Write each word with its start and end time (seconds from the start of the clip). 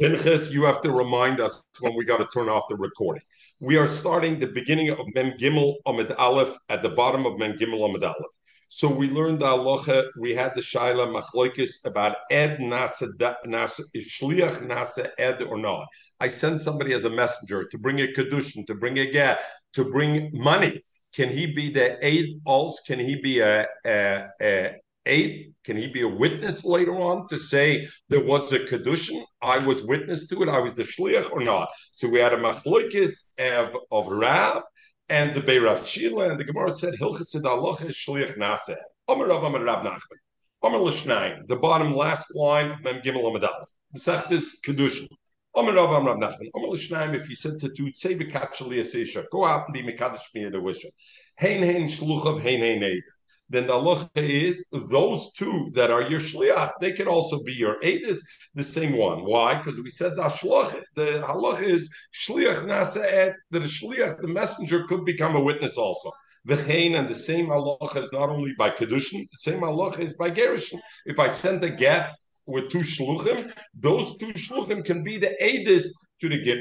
Pinchas, 0.00 0.52
you 0.52 0.62
have 0.64 0.80
to 0.82 0.92
remind 0.92 1.40
us 1.40 1.64
when 1.80 1.92
we 1.96 2.04
got 2.04 2.18
to 2.18 2.26
turn 2.26 2.48
off 2.48 2.68
the 2.68 2.76
recording. 2.76 3.22
We 3.58 3.76
are 3.76 3.88
starting 3.88 4.38
the 4.38 4.46
beginning 4.46 4.90
of 4.90 5.00
Mem 5.12 5.32
Gimel 5.32 5.74
Amid 5.86 6.12
Aleph 6.12 6.56
at 6.68 6.84
the 6.84 6.90
bottom 6.90 7.26
of 7.26 7.36
Mem 7.36 7.58
Gimel 7.58 7.84
Amid 7.84 8.04
Aleph. 8.04 8.32
So 8.68 8.88
we 8.88 9.10
learned 9.10 9.40
the 9.40 9.46
halacha. 9.46 10.06
We 10.20 10.36
had 10.36 10.54
the 10.54 10.60
shaila 10.60 11.20
machloikis 11.20 11.84
about 11.84 12.14
ed 12.30 12.58
nasa 12.58 13.08
nasa 13.44 13.80
shliach 13.96 14.64
nasa 14.68 15.10
ed 15.18 15.42
or 15.42 15.58
not. 15.58 15.88
I 16.20 16.28
send 16.28 16.60
somebody 16.60 16.92
as 16.92 17.04
a 17.04 17.10
messenger 17.10 17.64
to 17.64 17.78
bring 17.78 18.00
a 18.00 18.06
kedushin, 18.06 18.68
to 18.68 18.76
bring 18.76 19.00
a 19.00 19.10
get, 19.10 19.40
to 19.72 19.84
bring 19.84 20.30
money. 20.32 20.80
Can 21.12 21.28
he 21.28 21.46
be 21.52 21.72
the 21.72 21.98
aid? 22.06 22.40
Also, 22.44 22.76
can 22.86 23.00
he 23.00 23.20
be 23.20 23.40
a, 23.40 23.66
a, 23.84 24.26
a 24.40 24.76
aid? 25.08 25.54
Can 25.64 25.76
he 25.76 25.86
be 25.86 26.02
a 26.02 26.08
witness 26.08 26.64
later 26.64 26.94
on 26.96 27.26
to 27.28 27.38
say 27.38 27.88
there 28.08 28.24
was 28.24 28.52
a 28.52 28.60
kedushin? 28.60 29.24
I 29.42 29.58
was 29.58 29.82
witness 29.82 30.26
to 30.28 30.42
it. 30.42 30.48
I 30.48 30.60
was 30.60 30.74
the 30.74 30.82
shliach 30.82 31.30
or 31.32 31.42
not. 31.42 31.68
So 31.92 32.08
we 32.08 32.20
had 32.20 32.32
a 32.32 32.38
machloikis 32.38 33.30
of, 33.38 33.76
of 33.90 34.06
Rab 34.06 34.62
and 35.08 35.34
the 35.34 35.40
Beirav 35.40 35.86
Shila, 35.86 36.30
and 36.30 36.40
the 36.40 36.44
Gemara 36.44 36.70
said 36.70 36.94
Hilchas 36.94 37.44
Allah 37.44 37.76
shliach 37.78 38.36
naseh. 38.38 38.76
Omer 39.08 39.26
Rav 39.26 39.44
Omer 39.44 39.64
Rab 39.64 39.84
Nachman. 39.84 40.18
Omer 40.62 40.78
L'Shnayim. 40.78 41.46
The 41.48 41.56
bottom 41.56 41.94
last 41.94 42.34
line 42.34 42.78
Mem 42.82 43.00
Gimel 43.00 43.24
Amadalef. 43.24 43.66
Mesechtes 43.96 44.44
kedushin. 44.64 45.08
Omer 45.54 45.74
Rav 45.74 45.90
Omer 45.90 46.14
Rab 46.14 46.20
Nachman. 46.20 46.48
Omer 46.54 46.68
L'Shnayim. 46.68 47.14
If 47.14 47.28
you 47.28 47.36
said 47.36 47.58
to 47.60 47.68
do 47.68 47.90
say 47.94 48.14
bekat 48.14 48.54
shliach 48.54 49.24
go 49.32 49.44
out 49.44 49.64
and 49.66 49.74
be 49.74 49.82
mekadosh 49.82 50.34
me 50.34 50.44
the 50.44 50.58
wisha. 50.58 50.90
Hein 51.38 51.62
hein 51.62 51.88
shluchav 51.88 52.40
hein 52.40 52.60
hein 52.60 52.82
eider 52.82 53.17
then 53.50 53.66
the 53.66 53.72
halacha 53.72 54.08
is 54.16 54.66
those 54.90 55.32
two 55.32 55.70
that 55.74 55.90
are 55.90 56.02
your 56.02 56.20
shliach, 56.20 56.72
they 56.80 56.92
can 56.92 57.08
also 57.08 57.42
be 57.42 57.52
your 57.52 57.80
edis, 57.80 58.18
the 58.54 58.62
same 58.62 58.96
one. 58.96 59.24
Why? 59.24 59.56
Because 59.56 59.80
we 59.80 59.90
said 59.90 60.16
the 60.16 60.22
halacha, 60.22 60.82
the 60.94 61.24
halacha 61.26 61.62
is 61.62 61.90
shliach 62.14 62.62
nasa 62.64 62.94
that 62.94 63.34
the 63.50 63.60
shliach, 63.60 64.20
the 64.20 64.28
messenger, 64.28 64.84
could 64.86 65.04
become 65.04 65.34
a 65.34 65.40
witness 65.40 65.78
also. 65.78 66.12
The 66.44 66.56
hain 66.56 66.94
and 66.94 67.08
the 67.08 67.14
same 67.14 67.46
halacha 67.46 68.04
is 68.04 68.12
not 68.12 68.28
only 68.28 68.54
by 68.58 68.70
kedushin, 68.70 69.26
the 69.30 69.38
same 69.38 69.60
halacha 69.60 70.00
is 70.00 70.14
by 70.16 70.30
gerushin. 70.30 70.80
If 71.06 71.18
I 71.18 71.28
send 71.28 71.64
a 71.64 71.70
get 71.70 72.10
with 72.46 72.70
two 72.70 72.78
shluchim, 72.78 73.52
those 73.74 74.16
two 74.18 74.32
shluchim 74.34 74.84
can 74.84 75.02
be 75.02 75.18
the 75.18 75.34
edis 75.42 75.84
to 76.20 76.28
the 76.28 76.42
get 76.42 76.58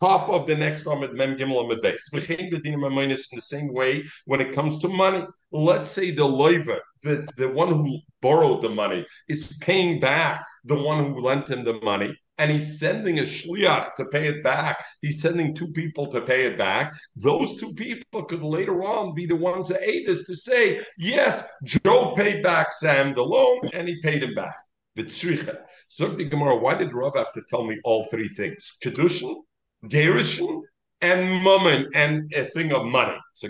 top 0.00 0.28
of 0.28 0.46
the 0.46 0.56
next 0.56 0.86
Amid 0.86 1.14
Mem 1.14 1.36
Gimel 1.36 1.64
Amid 1.64 1.82
base. 1.82 2.08
In 2.12 2.50
the 2.50 3.40
same 3.40 3.72
way, 3.72 4.04
when 4.24 4.40
it 4.40 4.52
comes 4.52 4.78
to 4.78 4.88
money, 4.88 5.24
let's 5.50 5.90
say 5.90 6.10
the 6.10 6.22
loiver, 6.22 6.80
the, 7.02 7.28
the 7.36 7.48
one 7.48 7.68
who 7.68 7.98
borrowed 8.20 8.62
the 8.62 8.68
money, 8.68 9.06
is 9.28 9.56
paying 9.60 10.00
back 10.00 10.44
the 10.64 10.76
one 10.76 11.04
who 11.04 11.20
lent 11.20 11.48
him 11.48 11.64
the 11.64 11.80
money, 11.80 12.16
and 12.38 12.50
he's 12.50 12.78
sending 12.78 13.18
a 13.18 13.22
shliach 13.22 13.94
to 13.96 14.04
pay 14.06 14.28
it 14.28 14.44
back. 14.44 14.84
He's 15.02 15.20
sending 15.20 15.54
two 15.54 15.72
people 15.72 16.06
to 16.12 16.20
pay 16.20 16.46
it 16.46 16.56
back. 16.56 16.92
Those 17.16 17.56
two 17.56 17.72
people 17.74 18.24
could 18.24 18.42
later 18.42 18.84
on 18.84 19.14
be 19.14 19.26
the 19.26 19.36
ones 19.36 19.68
that 19.68 19.82
aid 19.82 20.08
us 20.08 20.24
to 20.24 20.36
say, 20.36 20.84
yes, 20.98 21.44
Joe 21.64 22.14
paid 22.16 22.42
back 22.42 22.72
Sam 22.72 23.14
the 23.14 23.24
loan, 23.24 23.70
and 23.72 23.88
he 23.88 24.00
paid 24.02 24.22
him 24.22 24.34
back. 24.34 24.54
Vitzricha. 24.96 25.58
So 25.88 26.08
the 26.08 26.24
Gemara, 26.24 26.56
why 26.56 26.74
did 26.74 26.92
Rav 26.92 27.16
have 27.16 27.32
to 27.32 27.42
tell 27.48 27.64
me 27.64 27.78
all 27.84 28.04
three 28.10 28.28
things? 28.28 28.76
Kedushin, 28.82 29.36
Gerushin 29.84 30.62
and 31.00 31.44
Mammon 31.44 31.88
and 31.94 32.32
a 32.34 32.44
thing 32.44 32.72
of 32.72 32.84
money. 32.84 33.16
So 33.34 33.48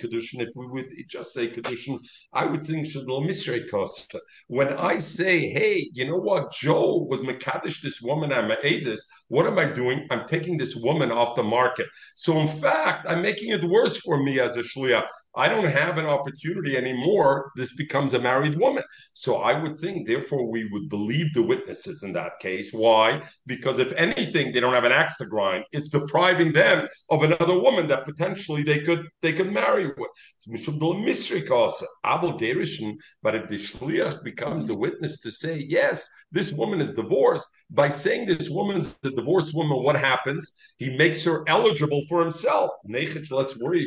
Kedushin, 0.00 0.40
if 0.40 0.48
we 0.56 0.66
would 0.66 0.86
just 1.08 1.32
say 1.32 1.48
Kedushin, 1.48 2.00
I 2.32 2.46
would 2.46 2.66
think 2.66 2.86
should 2.86 3.06
misrei 3.06 3.70
cost. 3.70 4.16
When 4.48 4.72
I 4.72 4.98
say, 4.98 5.48
hey, 5.48 5.88
you 5.92 6.06
know 6.06 6.16
what, 6.16 6.52
Joe 6.52 7.06
was 7.08 7.20
Makadish, 7.20 7.80
this 7.80 8.02
woman, 8.02 8.32
I'm 8.32 8.50
this, 8.80 9.06
what 9.28 9.46
am 9.46 9.58
I 9.58 9.66
doing? 9.66 10.06
I'm 10.10 10.26
taking 10.26 10.58
this 10.58 10.74
woman 10.74 11.12
off 11.12 11.36
the 11.36 11.44
market. 11.44 11.86
So 12.16 12.40
in 12.40 12.48
fact, 12.48 13.06
I'm 13.08 13.22
making 13.22 13.50
it 13.50 13.62
worse 13.62 13.96
for 13.98 14.20
me 14.20 14.40
as 14.40 14.56
a 14.56 14.62
Shliach. 14.62 15.06
I 15.36 15.48
don't 15.48 15.64
have 15.64 15.98
an 15.98 16.06
opportunity 16.06 16.76
anymore. 16.76 17.50
This 17.56 17.74
becomes 17.74 18.14
a 18.14 18.20
married 18.20 18.56
woman. 18.56 18.84
So 19.12 19.36
I 19.38 19.60
would 19.60 19.76
think, 19.76 20.06
therefore, 20.06 20.46
we 20.48 20.68
would 20.70 20.88
believe 20.88 21.32
the 21.34 21.42
witnesses 21.42 22.02
in 22.02 22.12
that 22.12 22.32
case. 22.40 22.72
Why? 22.72 23.22
Because 23.46 23.78
if 23.78 23.92
anything, 23.92 24.52
they 24.52 24.60
don't 24.60 24.74
have 24.74 24.84
an 24.84 24.92
axe 24.92 25.16
to 25.18 25.26
grind. 25.26 25.64
It's 25.72 25.88
depriving 25.88 26.52
them 26.52 26.88
of 27.10 27.22
another 27.22 27.58
woman 27.58 27.88
that 27.88 28.04
potentially 28.04 28.62
they 28.62 28.80
could 28.80 29.08
they 29.22 29.32
could 29.32 29.52
marry 29.52 29.86
with. 29.86 30.10
But 30.46 30.60
if 30.60 30.66
the 33.48 33.56
shliach 33.56 34.22
becomes 34.22 34.66
the 34.66 34.76
witness 34.76 35.20
to 35.20 35.30
say, 35.30 35.64
yes, 35.66 36.08
this 36.32 36.52
woman 36.52 36.80
is 36.80 36.92
divorced, 36.92 37.48
by 37.70 37.88
saying 37.88 38.26
this 38.26 38.50
woman's 38.50 38.98
the 38.98 39.10
divorced 39.10 39.54
woman, 39.54 39.82
what 39.82 39.96
happens? 39.96 40.52
He 40.76 40.96
makes 40.96 41.24
her 41.24 41.44
eligible 41.48 42.02
for 42.08 42.20
himself. 42.20 42.70
Let's 42.86 43.58
worry. 43.58 43.86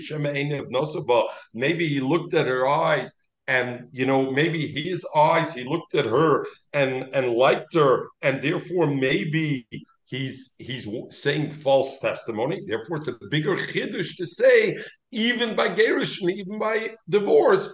Maybe 1.54 1.88
he 1.88 2.00
looked 2.02 2.34
at 2.34 2.48
her 2.48 2.68
eyes 2.68 3.14
and 3.50 3.88
you 3.94 4.06
know 4.06 4.30
maybe 4.30 4.68
his 4.68 5.06
eyes 5.16 5.54
he 5.54 5.64
looked 5.64 5.96
at 5.96 6.06
her 6.06 6.46
and 6.74 7.06
and 7.14 7.32
liked 7.32 7.74
her 7.74 8.08
and 8.22 8.42
therefore 8.42 8.88
maybe 8.88 9.66
he's 10.08 10.56
he's 10.58 10.88
saying 11.10 11.52
false 11.52 12.00
testimony. 12.00 12.62
Therefore, 12.66 12.98
it's 12.98 13.08
a 13.08 13.18
bigger 13.30 13.56
chiddush 13.56 14.16
to 14.18 14.26
say 14.26 14.78
even 15.12 15.56
by 15.56 15.70
gerushin, 15.70 16.32
even 16.32 16.60
by 16.60 16.96
divorce. 17.10 17.74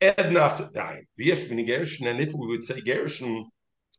And 0.00 0.36
if 0.36 2.34
we 2.34 2.46
would 2.46 2.64
say 2.64 2.80
gerushin, 2.80 3.44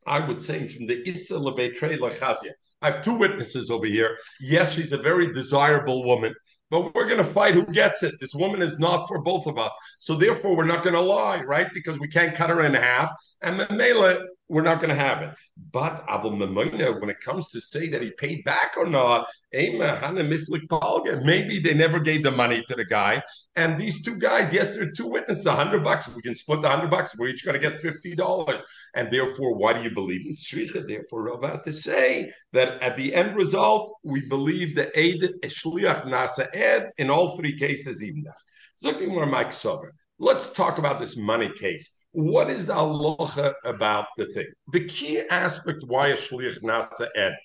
I 0.06 0.26
would 0.26 0.42
say 0.42 0.68
from 0.68 0.88
the 0.88 1.08
issa 1.08 1.36
lebetrei 1.36 1.98
lachazia. 1.98 2.52
I 2.82 2.92
have 2.92 3.04
two 3.04 3.16
witnesses 3.16 3.72
over 3.72 3.88
here. 3.88 4.18
Yes, 4.40 4.74
she's 4.74 4.94
a 4.94 4.98
very 4.98 5.34
desirable 5.34 6.04
woman, 6.06 6.34
but 6.70 6.94
we're 6.94 7.08
going 7.08 7.18
to 7.18 7.24
fight 7.24 7.56
who 7.56 7.66
gets 7.66 8.04
it. 8.04 8.14
This 8.22 8.36
woman 8.36 8.62
is 8.62 8.78
not 8.78 9.08
for 9.08 9.24
both 9.24 9.48
of 9.48 9.58
us. 9.58 9.72
So 10.00 10.14
therefore, 10.14 10.56
we're 10.56 10.66
not 10.66 10.84
going 10.84 10.94
to 10.94 11.02
lie, 11.02 11.42
right? 11.42 11.68
Because 11.74 11.98
we 12.00 12.08
can't 12.08 12.36
cut 12.36 12.52
her 12.52 12.64
in 12.64 12.76
half. 12.76 13.12
And 13.42 13.60
Memela, 13.60 14.24
we're 14.50 14.62
not 14.62 14.80
going 14.80 14.90
to 14.90 14.96
have 14.96 15.22
it. 15.22 15.32
But 15.72 16.06
Abu 16.08 16.30
Mamoina, 16.30 17.00
when 17.00 17.10
it 17.10 17.20
comes 17.20 17.50
to 17.50 17.60
say 17.60 17.90
that 17.90 18.02
he 18.02 18.12
paid 18.12 18.44
back 18.46 18.76
or 18.78 18.88
not, 18.88 19.28
maybe 19.52 21.60
they 21.60 21.74
never 21.74 22.00
gave 22.00 22.24
the 22.24 22.32
money 22.32 22.64
to 22.68 22.76
the 22.76 22.86
guy. 22.86 23.22
And 23.56 23.78
these 23.78 24.04
two 24.04 24.18
guys, 24.18 24.54
yes, 24.54 24.76
they're 24.76 24.92
two 24.92 25.08
witnesses, 25.08 25.46
a 25.46 25.56
hundred 25.56 25.84
bucks. 25.84 26.14
We 26.16 26.22
can 26.22 26.36
split 26.36 26.62
the 26.62 26.70
hundred 26.70 26.92
bucks. 26.92 27.18
We're 27.18 27.30
each 27.30 27.44
going 27.44 27.60
to 27.60 27.70
get 27.70 27.82
fifty 27.82 28.16
dollars. 28.16 28.64
And 28.96 29.12
therefore, 29.12 29.56
why 29.56 29.74
do 29.74 29.82
you 29.82 29.94
believe 29.94 30.26
in 30.26 30.36
Shricha? 30.36 30.88
Therefore, 30.88 31.28
about 31.30 31.66
to 31.66 31.74
say 31.74 32.32
that 32.54 32.82
at 32.82 32.96
the 32.96 33.14
end 33.14 33.36
result, 33.36 33.96
we 34.04 34.28
believe 34.28 34.76
the 34.76 34.88
Eid 34.98 35.42
Shliach 35.44 36.04
Nasa 36.04 36.48
Ed 36.54 36.92
in 36.98 37.10
all 37.10 37.36
three 37.36 37.58
cases, 37.58 38.04
even 38.04 38.24
that. 38.24 39.92
Let's 40.20 40.52
talk 40.52 40.78
about 40.78 41.00
this 41.00 41.18
money 41.18 41.50
case. 41.50 41.92
What 42.18 42.50
is 42.50 42.66
the 42.66 42.74
halacha 42.74 43.54
about 43.64 44.08
the 44.18 44.26
thing? 44.26 44.48
The 44.72 44.86
key 44.86 45.20
aspect 45.30 45.84
why 45.86 46.08
a 46.08 46.18
shliach 46.18 46.64
nasa 46.64 47.10
ed, 47.16 47.36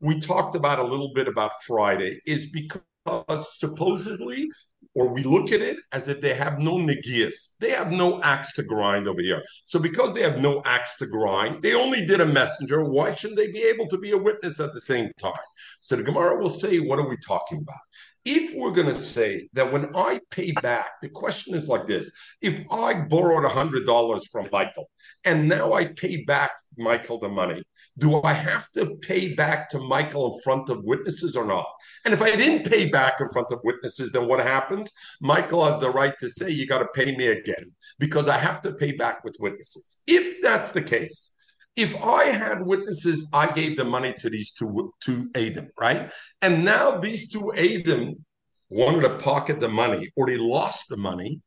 we 0.00 0.20
talked 0.20 0.56
about 0.56 0.78
a 0.78 0.82
little 0.82 1.12
bit 1.14 1.28
about 1.28 1.50
Friday, 1.66 2.18
is 2.24 2.46
because 2.50 3.58
supposedly, 3.58 4.48
or 4.94 5.08
we 5.12 5.22
look 5.22 5.52
at 5.52 5.60
it 5.60 5.76
as 5.92 6.08
if 6.08 6.22
they 6.22 6.32
have 6.32 6.58
no 6.58 6.76
negias. 6.76 7.50
They 7.60 7.72
have 7.72 7.92
no 7.92 8.22
axe 8.22 8.54
to 8.54 8.62
grind 8.62 9.06
over 9.06 9.20
here. 9.20 9.42
So 9.66 9.78
because 9.78 10.14
they 10.14 10.22
have 10.22 10.38
no 10.38 10.62
axe 10.64 10.96
to 10.96 11.06
grind, 11.06 11.62
they 11.62 11.74
only 11.74 12.06
did 12.06 12.22
a 12.22 12.26
messenger. 12.26 12.84
Why 12.84 13.12
shouldn't 13.12 13.38
they 13.38 13.52
be 13.52 13.64
able 13.64 13.86
to 13.88 13.98
be 13.98 14.12
a 14.12 14.18
witness 14.18 14.60
at 14.60 14.72
the 14.72 14.80
same 14.80 15.10
time? 15.18 15.32
So 15.80 15.96
the 15.96 16.04
Gemara 16.04 16.38
will 16.40 16.48
say, 16.48 16.78
what 16.78 16.98
are 16.98 17.06
we 17.06 17.18
talking 17.18 17.58
about? 17.58 17.76
If 18.24 18.54
we're 18.54 18.72
going 18.72 18.86
to 18.86 18.94
say 18.94 19.48
that 19.52 19.72
when 19.72 19.94
I 19.96 20.20
pay 20.30 20.52
back, 20.52 21.00
the 21.00 21.08
question 21.08 21.54
is 21.54 21.66
like 21.66 21.86
this 21.86 22.10
if 22.40 22.60
I 22.70 22.94
borrowed 22.94 23.44
$100 23.50 24.20
from 24.30 24.48
Michael 24.52 24.88
and 25.24 25.48
now 25.48 25.72
I 25.72 25.86
pay 25.86 26.22
back 26.24 26.52
Michael 26.78 27.18
the 27.18 27.28
money, 27.28 27.62
do 27.98 28.22
I 28.22 28.32
have 28.32 28.70
to 28.72 28.96
pay 29.02 29.34
back 29.34 29.68
to 29.70 29.78
Michael 29.78 30.34
in 30.34 30.40
front 30.42 30.68
of 30.68 30.84
witnesses 30.84 31.36
or 31.36 31.44
not? 31.44 31.66
And 32.04 32.14
if 32.14 32.22
I 32.22 32.36
didn't 32.36 32.70
pay 32.70 32.88
back 32.88 33.20
in 33.20 33.28
front 33.30 33.50
of 33.50 33.60
witnesses, 33.64 34.12
then 34.12 34.28
what 34.28 34.40
happens? 34.40 34.90
Michael 35.20 35.64
has 35.64 35.80
the 35.80 35.90
right 35.90 36.14
to 36.20 36.30
say, 36.30 36.50
you 36.50 36.66
got 36.66 36.78
to 36.78 36.88
pay 36.94 37.16
me 37.16 37.26
again 37.26 37.72
because 37.98 38.28
I 38.28 38.38
have 38.38 38.60
to 38.62 38.72
pay 38.72 38.92
back 38.92 39.24
with 39.24 39.36
witnesses. 39.40 40.00
If 40.06 40.42
that's 40.42 40.70
the 40.70 40.82
case, 40.82 41.34
if 41.76 41.96
I 41.96 42.24
had 42.24 42.66
witnesses, 42.66 43.28
I 43.32 43.50
gave 43.50 43.76
the 43.76 43.84
money 43.84 44.14
to 44.20 44.30
these 44.30 44.52
two 44.52 44.92
two 45.02 45.30
Adam, 45.34 45.70
right? 45.78 46.12
And 46.40 46.64
now 46.64 46.98
these 46.98 47.30
two 47.30 47.52
Adam 47.54 48.24
wanted 48.68 49.02
to 49.02 49.18
pocket 49.18 49.60
the 49.60 49.68
money 49.68 50.10
or 50.16 50.26
they 50.26 50.36
lost 50.36 50.88
the 50.88 50.96
money. 50.96 51.40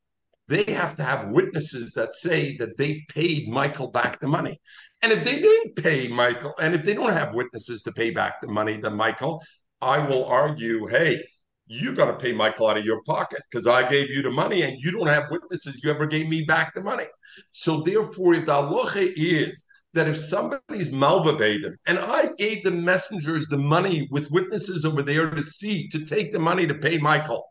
They 0.48 0.64
have 0.74 0.96
to 0.98 1.04
have 1.04 1.30
witnesses 1.30 1.94
that 1.94 2.14
say 2.14 2.56
that 2.58 2.78
they 2.78 3.04
paid 3.10 3.48
Michael 3.48 3.90
back 3.90 4.20
the 4.20 4.28
money. 4.28 4.60
And 5.02 5.12
if 5.12 5.24
they 5.24 5.40
didn't 5.40 5.76
pay 5.78 6.08
Michael, 6.08 6.54
and 6.60 6.76
if 6.76 6.84
they 6.84 6.94
don't 6.94 7.14
have 7.14 7.34
witnesses 7.34 7.82
to 7.84 7.92
pay 7.92 8.12
back 8.12 8.42
the 8.42 8.48
money 8.48 8.80
to 8.80 8.92
Michael, 8.92 9.44
I 9.82 10.00
will 10.00 10.26
argue, 10.26 10.86
hey, 10.86 11.24
you 11.68 11.96
got 11.96 12.06
to 12.06 12.18
pay 12.18 12.32
Michael 12.32 12.68
out 12.68 12.78
of 12.78 12.86
your 12.86 13.02
pocket 13.04 13.42
because 13.50 13.66
I 13.66 13.90
gave 13.90 14.10
you 14.10 14.22
the 14.22 14.32
money 14.32 14.62
and 14.62 14.78
you 14.80 14.92
don't 14.92 15.08
have 15.08 15.32
witnesses 15.32 15.82
you 15.84 15.90
ever 15.90 16.06
gave 16.06 16.30
me 16.30 16.44
back 16.44 16.76
the 16.76 16.82
money. 16.82 17.06
So 17.52 17.82
therefore, 17.82 18.36
if 18.36 18.46
the 18.46 18.54
halacha 18.54 19.14
is 19.16 19.65
that 19.96 20.08
if 20.08 20.18
somebody's 20.18 20.92
malva 20.92 21.32
them 21.32 21.76
and 21.88 21.98
I 21.98 22.30
gave 22.38 22.64
the 22.64 22.72
messengers 22.72 23.48
the 23.48 23.58
money 23.58 24.08
with 24.12 24.30
witnesses 24.30 24.86
over 24.86 25.02
there 25.02 25.32
to 25.32 25.42
see 25.42 25.88
to 25.90 26.06
take 26.06 26.32
the 26.32 26.40
money 26.40 26.68
to 26.68 26.76
pay 26.76 26.98
Michael, 26.98 27.46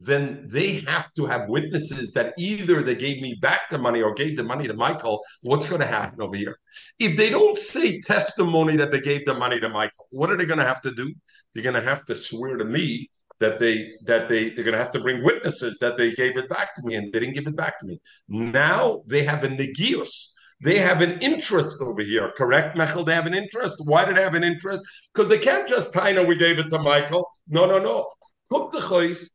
then 0.00 0.46
they 0.46 0.80
have 0.80 1.12
to 1.14 1.26
have 1.26 1.48
witnesses 1.48 2.12
that 2.12 2.34
either 2.38 2.82
they 2.82 2.94
gave 2.94 3.22
me 3.22 3.36
back 3.40 3.70
the 3.70 3.78
money 3.78 4.02
or 4.02 4.14
gave 4.14 4.36
the 4.36 4.42
money 4.42 4.66
to 4.66 4.74
Michael. 4.74 5.22
What's 5.42 5.66
going 5.66 5.80
to 5.80 5.86
happen 5.86 6.20
over 6.20 6.36
here? 6.36 6.58
If 6.98 7.16
they 7.16 7.30
don't 7.30 7.56
say 7.56 8.00
testimony 8.00 8.76
that 8.76 8.90
they 8.90 9.00
gave 9.00 9.24
the 9.24 9.34
money 9.34 9.60
to 9.60 9.68
Michael, 9.68 10.06
what 10.10 10.30
are 10.30 10.36
they 10.36 10.44
going 10.44 10.58
to 10.58 10.66
have 10.66 10.82
to 10.82 10.94
do? 10.94 11.14
They're 11.54 11.62
going 11.62 11.82
to 11.82 11.88
have 11.88 12.04
to 12.06 12.14
swear 12.14 12.56
to 12.56 12.64
me 12.64 13.10
that 13.38 13.58
they 13.58 13.92
that 14.04 14.28
they 14.28 14.50
they're 14.50 14.64
going 14.64 14.72
to 14.72 14.78
have 14.78 14.92
to 14.92 15.00
bring 15.00 15.22
witnesses 15.22 15.76
that 15.80 15.98
they 15.98 16.12
gave 16.12 16.38
it 16.38 16.48
back 16.48 16.74
to 16.74 16.82
me 16.82 16.94
and 16.94 17.12
they 17.12 17.20
didn't 17.20 17.34
give 17.34 17.46
it 17.46 17.56
back 17.56 17.78
to 17.80 17.86
me. 17.86 18.00
Now 18.28 19.02
they 19.06 19.24
have 19.24 19.44
a 19.44 19.48
negius. 19.48 20.32
They 20.62 20.78
have 20.78 21.02
an 21.02 21.20
interest 21.20 21.82
over 21.82 22.02
here, 22.02 22.32
correct, 22.36 22.76
Mechel? 22.76 23.04
They 23.04 23.14
have 23.14 23.26
an 23.26 23.34
interest. 23.34 23.76
Why 23.84 24.04
did 24.04 24.16
they 24.16 24.22
have 24.22 24.34
an 24.34 24.44
interest? 24.44 24.84
Because 25.12 25.28
they 25.28 25.38
can't 25.38 25.68
just 25.68 25.94
of 25.94 26.26
we 26.26 26.36
gave 26.36 26.58
it 26.58 26.68
to 26.70 26.78
Michael. 26.78 27.28
No, 27.48 27.66
no, 27.66 27.78
no 27.78 28.06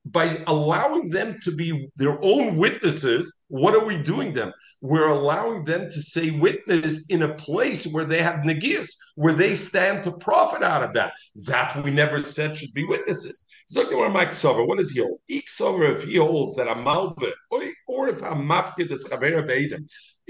by 0.06 0.42
allowing 0.48 1.10
them 1.10 1.38
to 1.44 1.52
be 1.52 1.90
their 1.98 2.18
own 2.24 2.56
witnesses, 2.56 3.38
what 3.50 3.76
are 3.76 3.84
we 3.84 3.98
doing 3.98 4.34
them? 4.34 4.54
We're 4.80 5.10
allowing 5.10 5.66
them 5.66 5.90
to 5.90 6.02
say 6.02 6.32
witness 6.32 7.06
in 7.08 7.24
a 7.24 7.34
place 7.36 7.86
where 7.86 8.06
they 8.06 8.24
have 8.24 8.46
negias, 8.46 8.90
where 9.16 9.34
they 9.34 9.56
stand 9.56 10.04
to 10.06 10.12
profit 10.14 10.64
out 10.64 10.84
of 10.84 10.94
that. 10.94 11.12
That 11.48 11.84
we 11.84 11.92
never 11.92 12.24
said 12.24 12.58
should 12.58 12.74
be 12.74 12.86
witnesses. 12.86 13.46
At 13.78 13.90
Mike 14.14 14.30
Sover, 14.30 14.66
what 14.66 14.78
does 14.78 14.92
he 14.92 15.02
hold? 15.02 15.20
Each 15.28 15.48
Sover, 15.48 15.94
if 15.94 16.04
he 16.06 16.16
holds 16.16 16.56
that 16.56 16.68
a 16.68 16.76
malve, 16.76 17.32
or 17.88 18.08
if 18.08 18.22
a 18.22 18.36
mafkid 18.36 18.92
is 18.92 19.10
chaver 19.10 19.46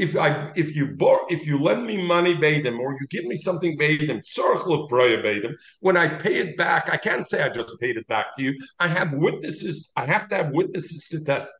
if 0.01 0.18
I 0.18 0.51
if 0.56 0.75
you 0.75 0.88
bor, 0.88 1.19
if 1.30 1.45
you 1.45 1.59
lend 1.59 1.86
me 1.86 2.03
money 2.03 2.33
them 2.33 2.80
or 2.80 2.94
you 3.00 3.06
give 3.09 3.25
me 3.25 3.36
something 3.36 3.77
them 3.77 4.07
them 4.07 5.56
when 5.80 5.95
I 5.95 6.07
pay 6.07 6.38
it 6.38 6.57
back, 6.57 6.89
I 6.92 6.98
can't 6.98 7.25
say 7.25 7.44
I 7.44 7.50
just 7.50 7.80
paid 7.80 7.98
it 7.98 8.07
back 8.07 8.36
to 8.36 8.44
you. 8.44 8.57
I 8.80 8.88
have 8.88 9.13
witnesses. 9.13 9.92
I 9.95 10.06
have 10.06 10.27
to 10.30 10.36
have 10.36 10.50
witnesses 10.50 11.07
to 11.12 11.19
test. 11.19 11.51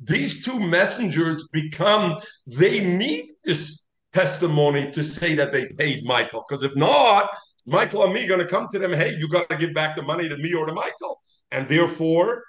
These 0.00 0.44
two 0.44 0.58
messengers 0.58 1.48
become 1.52 2.20
they 2.46 2.84
need 2.84 3.30
this 3.44 3.86
testimony 4.12 4.90
to 4.90 5.04
say 5.04 5.36
that 5.36 5.52
they 5.52 5.66
paid 5.66 6.04
Michael. 6.04 6.44
Because 6.48 6.64
if 6.64 6.74
not, 6.74 7.30
Michael 7.64 8.02
and 8.04 8.12
me 8.12 8.26
going 8.26 8.40
to 8.40 8.46
come 8.46 8.66
to 8.72 8.78
them, 8.80 8.92
hey, 8.92 9.14
you 9.18 9.28
got 9.28 9.48
to 9.50 9.56
give 9.56 9.74
back 9.74 9.94
the 9.94 10.02
money 10.02 10.28
to 10.28 10.36
me 10.36 10.52
or 10.54 10.66
to 10.66 10.72
Michael. 10.72 11.20
And 11.52 11.68
therefore, 11.68 12.42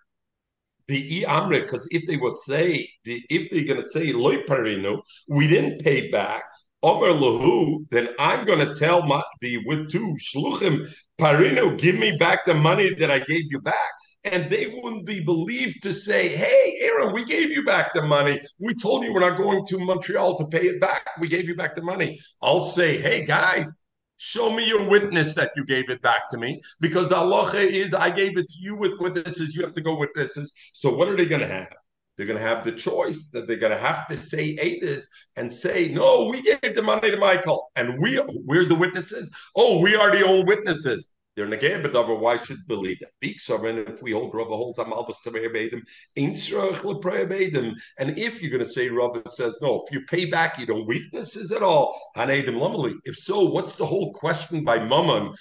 the 0.88 1.18
e 1.18 1.26
amre 1.26 1.62
because 1.62 1.88
if 1.92 2.06
they 2.08 2.18
will 2.18 2.34
say, 2.34 2.90
if 3.06 3.52
they're 3.52 3.66
going 3.66 3.82
to 3.82 3.88
say 3.88 4.14
loy 4.14 4.38
parinu, 4.44 5.02
we 5.28 5.48
didn't 5.48 5.84
pay 5.84 6.10
back. 6.10 6.44
Omer 6.84 7.10
lahu, 7.10 7.86
then 7.90 8.10
I'm 8.20 8.46
going 8.46 8.66
to 8.66 8.76
tell 8.76 9.02
my 9.02 9.22
the 9.42 9.58
with 9.66 9.90
two 9.90 10.16
shluchim 10.22 10.88
parinu, 11.20 11.78
give 11.78 11.96
me 11.96 12.16
back 12.18 12.46
the 12.46 12.54
money 12.54 12.94
that 12.96 13.10
I 13.10 13.20
gave 13.20 13.52
you 13.52 13.60
back. 13.60 13.92
And 14.24 14.50
they 14.50 14.68
wouldn't 14.68 15.06
be 15.06 15.24
believed 15.24 15.82
to 15.84 15.94
say, 15.94 16.36
Hey, 16.36 16.78
Aaron, 16.82 17.14
we 17.14 17.24
gave 17.26 17.50
you 17.50 17.64
back 17.66 17.94
the 17.94 18.02
money. 18.02 18.40
We 18.60 18.74
told 18.76 19.04
you 19.04 19.14
we're 19.14 19.22
not 19.22 19.38
going 19.38 19.66
to 19.66 19.80
Montreal 19.80 20.38
to 20.38 20.48
pay 20.48 20.68
it 20.68 20.82
back. 20.82 21.08
We 21.20 21.28
gave 21.28 21.48
you 21.48 21.56
back 21.56 21.76
the 21.76 21.82
money. 21.82 22.20
I'll 22.42 22.62
say, 22.62 23.00
Hey, 23.00 23.26
guys, 23.26 23.84
Show 24.18 24.52
me 24.52 24.68
your 24.68 24.88
witness 24.90 25.34
that 25.36 25.52
you 25.56 25.64
gave 25.64 25.90
it 25.90 26.02
back 26.02 26.30
to 26.32 26.38
me, 26.38 26.62
because 26.80 27.08
the 27.08 27.16
halacha 27.16 27.64
is 27.64 27.94
I 27.94 28.10
gave 28.10 28.38
it 28.38 28.50
to 28.50 28.60
you 28.60 28.76
with 28.76 29.00
witnesses. 29.00 29.56
You 29.56 29.62
have 29.62 29.76
to 29.76 29.82
go 29.82 29.96
witnesses. 29.96 30.52
So 30.74 30.96
what 30.96 31.08
are 31.08 31.16
they 31.16 31.26
going 31.26 31.42
to 31.42 31.48
have? 31.48 31.74
They're 32.18 32.26
going 32.26 32.40
to 32.40 32.46
have 32.46 32.66
the 32.66 32.72
choice 32.72 33.30
that 33.34 33.48
they're 33.48 33.58
going 33.58 33.74
to 33.74 33.78
have 33.78 34.08
to 34.08 34.18
say 34.18 34.56
Adis 34.56 35.06
and 35.36 35.52
say, 35.52 35.90
no, 35.90 36.30
we 36.32 36.42
gave 36.42 36.76
the 36.76 36.82
money 36.82 37.12
to 37.12 37.18
Michael, 37.18 37.72
and 37.76 38.02
we 38.02 38.16
where's 38.16 38.70
the 38.70 38.76
witnesses? 38.76 39.30
Oh, 39.56 39.80
we 39.80 39.96
are 39.96 40.10
the 40.10 40.26
only 40.26 40.44
witnesses. 40.46 41.14
They're 41.38 41.48
negated, 41.48 41.94
but 41.94 42.20
why 42.20 42.38
should 42.38 42.68
believe 42.68 42.98
that? 43.00 43.12
Big 43.22 43.40
sovereign, 43.40 43.78
if 43.78 44.02
we 44.02 44.12
hold 44.12 44.34
Rava 44.34 44.58
holds 44.58 44.80
Amalbas 44.80 45.22
to 45.22 45.30
Bedim, 45.30 45.84
Bedim. 46.18 47.74
And 48.00 48.18
if 48.18 48.42
you're 48.42 48.50
going 48.50 48.64
to 48.64 48.70
say 48.70 48.90
Rava 48.90 49.22
says, 49.30 49.56
no, 49.62 49.84
if 49.86 49.94
you 49.94 50.02
pay 50.08 50.26
back, 50.26 50.58
you 50.58 50.66
don't 50.66 50.88
weaknesses 50.88 51.52
at 51.52 51.62
all. 51.62 51.96
Hanedim 52.18 52.56
Lamali. 52.56 52.96
If 53.04 53.18
so, 53.18 53.44
what's 53.44 53.76
the 53.76 53.86
whole 53.86 54.12
question 54.14 54.64
by 54.64 54.80
Mammon? 54.80 55.36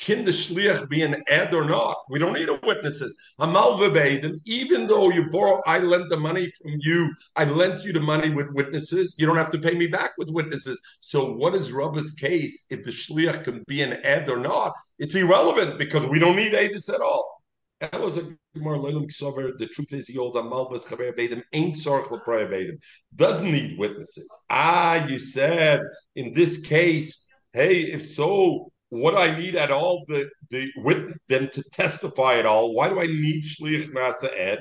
Can 0.00 0.24
the 0.24 0.30
shliach 0.30 0.88
be 0.88 1.02
an 1.02 1.22
ed 1.28 1.54
or 1.54 1.64
not? 1.64 1.96
We 2.08 2.18
don't 2.18 2.32
need 2.32 2.48
a 2.48 2.58
witnesses. 2.62 3.14
Hamal 3.40 3.78
v'beidin, 3.78 4.40
even 4.46 4.86
though 4.86 5.10
you 5.10 5.30
borrow, 5.30 5.62
I 5.66 5.78
lent 5.78 6.08
the 6.08 6.16
money 6.16 6.50
from 6.50 6.72
you. 6.80 7.14
I 7.36 7.44
lent 7.44 7.84
you 7.84 7.92
the 7.92 8.00
money 8.00 8.30
with 8.30 8.50
witnesses. 8.50 9.14
You 9.18 9.26
don't 9.26 9.36
have 9.36 9.50
to 9.50 9.58
pay 9.58 9.74
me 9.74 9.86
back 9.86 10.12
with 10.18 10.30
witnesses. 10.30 10.80
So 11.00 11.32
what 11.32 11.54
is 11.54 11.72
Rava's 11.72 12.12
case 12.12 12.66
if 12.70 12.84
the 12.84 12.90
shliach 12.90 13.44
can 13.44 13.62
be 13.68 13.82
an 13.82 13.98
ed 14.04 14.28
or 14.28 14.38
not? 14.38 14.72
It's 14.98 15.14
irrelevant 15.14 15.78
because 15.78 16.06
we 16.06 16.18
don't 16.18 16.36
need 16.36 16.52
edis 16.52 16.92
at 16.92 17.00
all. 17.00 17.42
The 17.80 19.68
truth 19.72 19.92
is, 19.92 20.06
he 20.06 20.14
holds 20.14 20.36
a 20.36 20.42
malvas 20.42 20.86
chaver 20.86 21.12
bedim 21.16 21.42
ain't 21.52 21.76
sorch 21.76 22.06
bedim 22.06 22.78
doesn't 23.16 23.50
need 23.50 23.76
witnesses. 23.78 24.30
Ah, 24.48 25.04
you 25.06 25.18
said 25.18 25.80
in 26.14 26.32
this 26.32 26.60
case, 26.60 27.24
hey, 27.52 27.80
if 27.80 28.06
so, 28.06 28.71
what 28.92 29.12
do 29.12 29.16
I 29.16 29.34
need 29.34 29.56
at 29.56 29.70
all 29.70 30.04
the 30.06 30.28
the 30.50 30.70
with 30.76 31.16
them 31.28 31.48
to 31.48 31.62
testify 31.70 32.34
at 32.38 32.44
all? 32.44 32.74
Why 32.74 32.90
do 32.90 33.00
I 33.00 33.06
need 33.06 33.42
shliach 33.42 33.88
nasa 33.88 34.28
ed? 34.36 34.60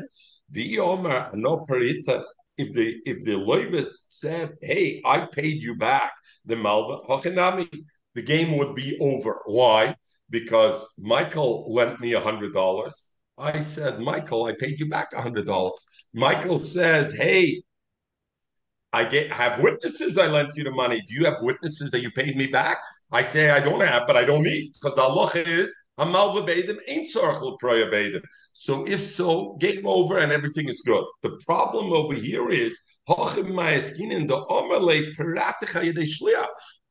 If 2.57 2.74
the 2.74 2.95
if 3.06 3.25
the 3.25 3.33
loivis 3.33 3.92
said, 4.07 4.54
"Hey, 4.62 5.01
I 5.04 5.25
paid 5.25 5.62
you 5.62 5.75
back," 5.75 6.13
the 6.45 6.56
malva 6.56 7.06
hachinami, 7.10 7.68
the 8.16 8.22
game 8.22 8.57
would 8.57 8.74
be 8.74 8.98
over. 9.01 9.42
Why? 9.48 9.95
Because 10.30 10.88
Michael 10.98 11.74
lent 11.74 12.00
me 12.00 12.13
a 12.13 12.22
hundred 12.22 12.54
dollars. 12.54 13.04
I 13.38 13.60
said, 13.60 14.00
Michael, 14.00 14.45
I 14.45 14.54
paid 14.57 14.80
you 14.80 14.88
back 14.88 15.12
a 15.12 15.22
hundred 15.22 15.45
dollars. 15.45 15.86
Michael 16.13 16.57
says, 16.57 17.12
"Hey, 17.13 17.63
I 18.94 19.04
get 19.04 19.30
have 19.34 19.60
witnesses. 19.60 20.18
I 20.18 20.27
lent 20.27 20.56
you 20.56 20.63
the 20.63 20.72
money. 20.72 21.01
Do 21.06 21.16
you 21.16 21.25
have 21.25 21.42
witnesses 21.42 21.92
that 21.92 22.01
you 22.01 22.12
paid 22.12 22.38
me 22.38 22.48
back?" 22.48 22.77
I 23.12 23.22
say 23.22 23.50
I 23.50 23.60
don't 23.60 23.81
have, 23.81 24.08
but 24.08 24.16
I 24.16 24.24
don't 24.24 24.44
need 24.44 24.72
because 24.74 24.96
the 24.96 25.02
Allah 25.02 25.31
is 25.36 25.74
Hamal 26.00 26.34
v'beidim 26.34 26.78
ain't 26.88 27.08
proya 27.62 27.92
beidim. 27.92 28.24
So 28.54 28.88
if 28.88 29.02
so, 29.02 29.58
game 29.60 29.86
over 29.86 30.18
and 30.19 30.31
everything 30.31 30.69
is 30.69 30.81
good. 30.81 31.04
The 31.22 31.40
problem 31.46 31.92
over 31.92 32.13
here 32.13 32.50
is 32.50 32.80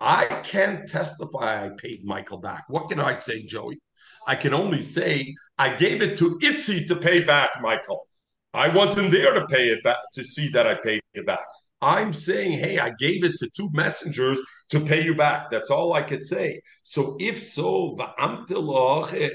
I 0.00 0.40
can't 0.44 0.88
testify 0.88 1.64
I 1.64 1.70
paid 1.78 2.04
Michael 2.04 2.38
back. 2.38 2.64
What 2.68 2.88
can 2.88 3.00
I 3.00 3.14
say, 3.14 3.42
Joey? 3.42 3.78
I 4.26 4.34
can 4.34 4.52
only 4.52 4.82
say 4.82 5.34
I 5.56 5.74
gave 5.74 6.02
it 6.02 6.18
to 6.18 6.38
Itzi 6.40 6.86
to 6.88 6.96
pay 6.96 7.24
back 7.24 7.50
Michael. 7.62 8.06
I 8.52 8.68
wasn't 8.68 9.12
there 9.12 9.32
to 9.34 9.46
pay 9.46 9.68
it 9.68 9.82
back 9.82 9.98
to 10.14 10.22
see 10.22 10.48
that 10.48 10.66
I 10.66 10.74
paid 10.74 11.00
it 11.14 11.24
back. 11.26 11.46
I'm 11.82 12.12
saying, 12.12 12.58
hey, 12.58 12.78
I 12.78 12.90
gave 12.98 13.24
it 13.24 13.32
to 13.38 13.48
two 13.56 13.70
messengers 13.72 14.40
to 14.70 14.80
pay 14.80 15.02
you 15.04 15.14
back. 15.14 15.50
That's 15.50 15.70
all 15.70 15.94
I 15.94 16.02
could 16.02 16.24
say. 16.24 16.60
So 16.82 17.16
if 17.18 17.42
so, 17.42 17.96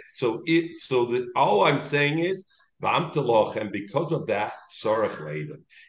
so 0.08 0.42
it 0.46 0.74
so 0.74 1.06
that 1.06 1.28
all 1.36 1.66
I'm 1.66 1.82
saying 1.82 2.20
is 2.20 2.46
and 2.84 3.72
because 3.72 4.12
of 4.12 4.28
that, 4.28 4.54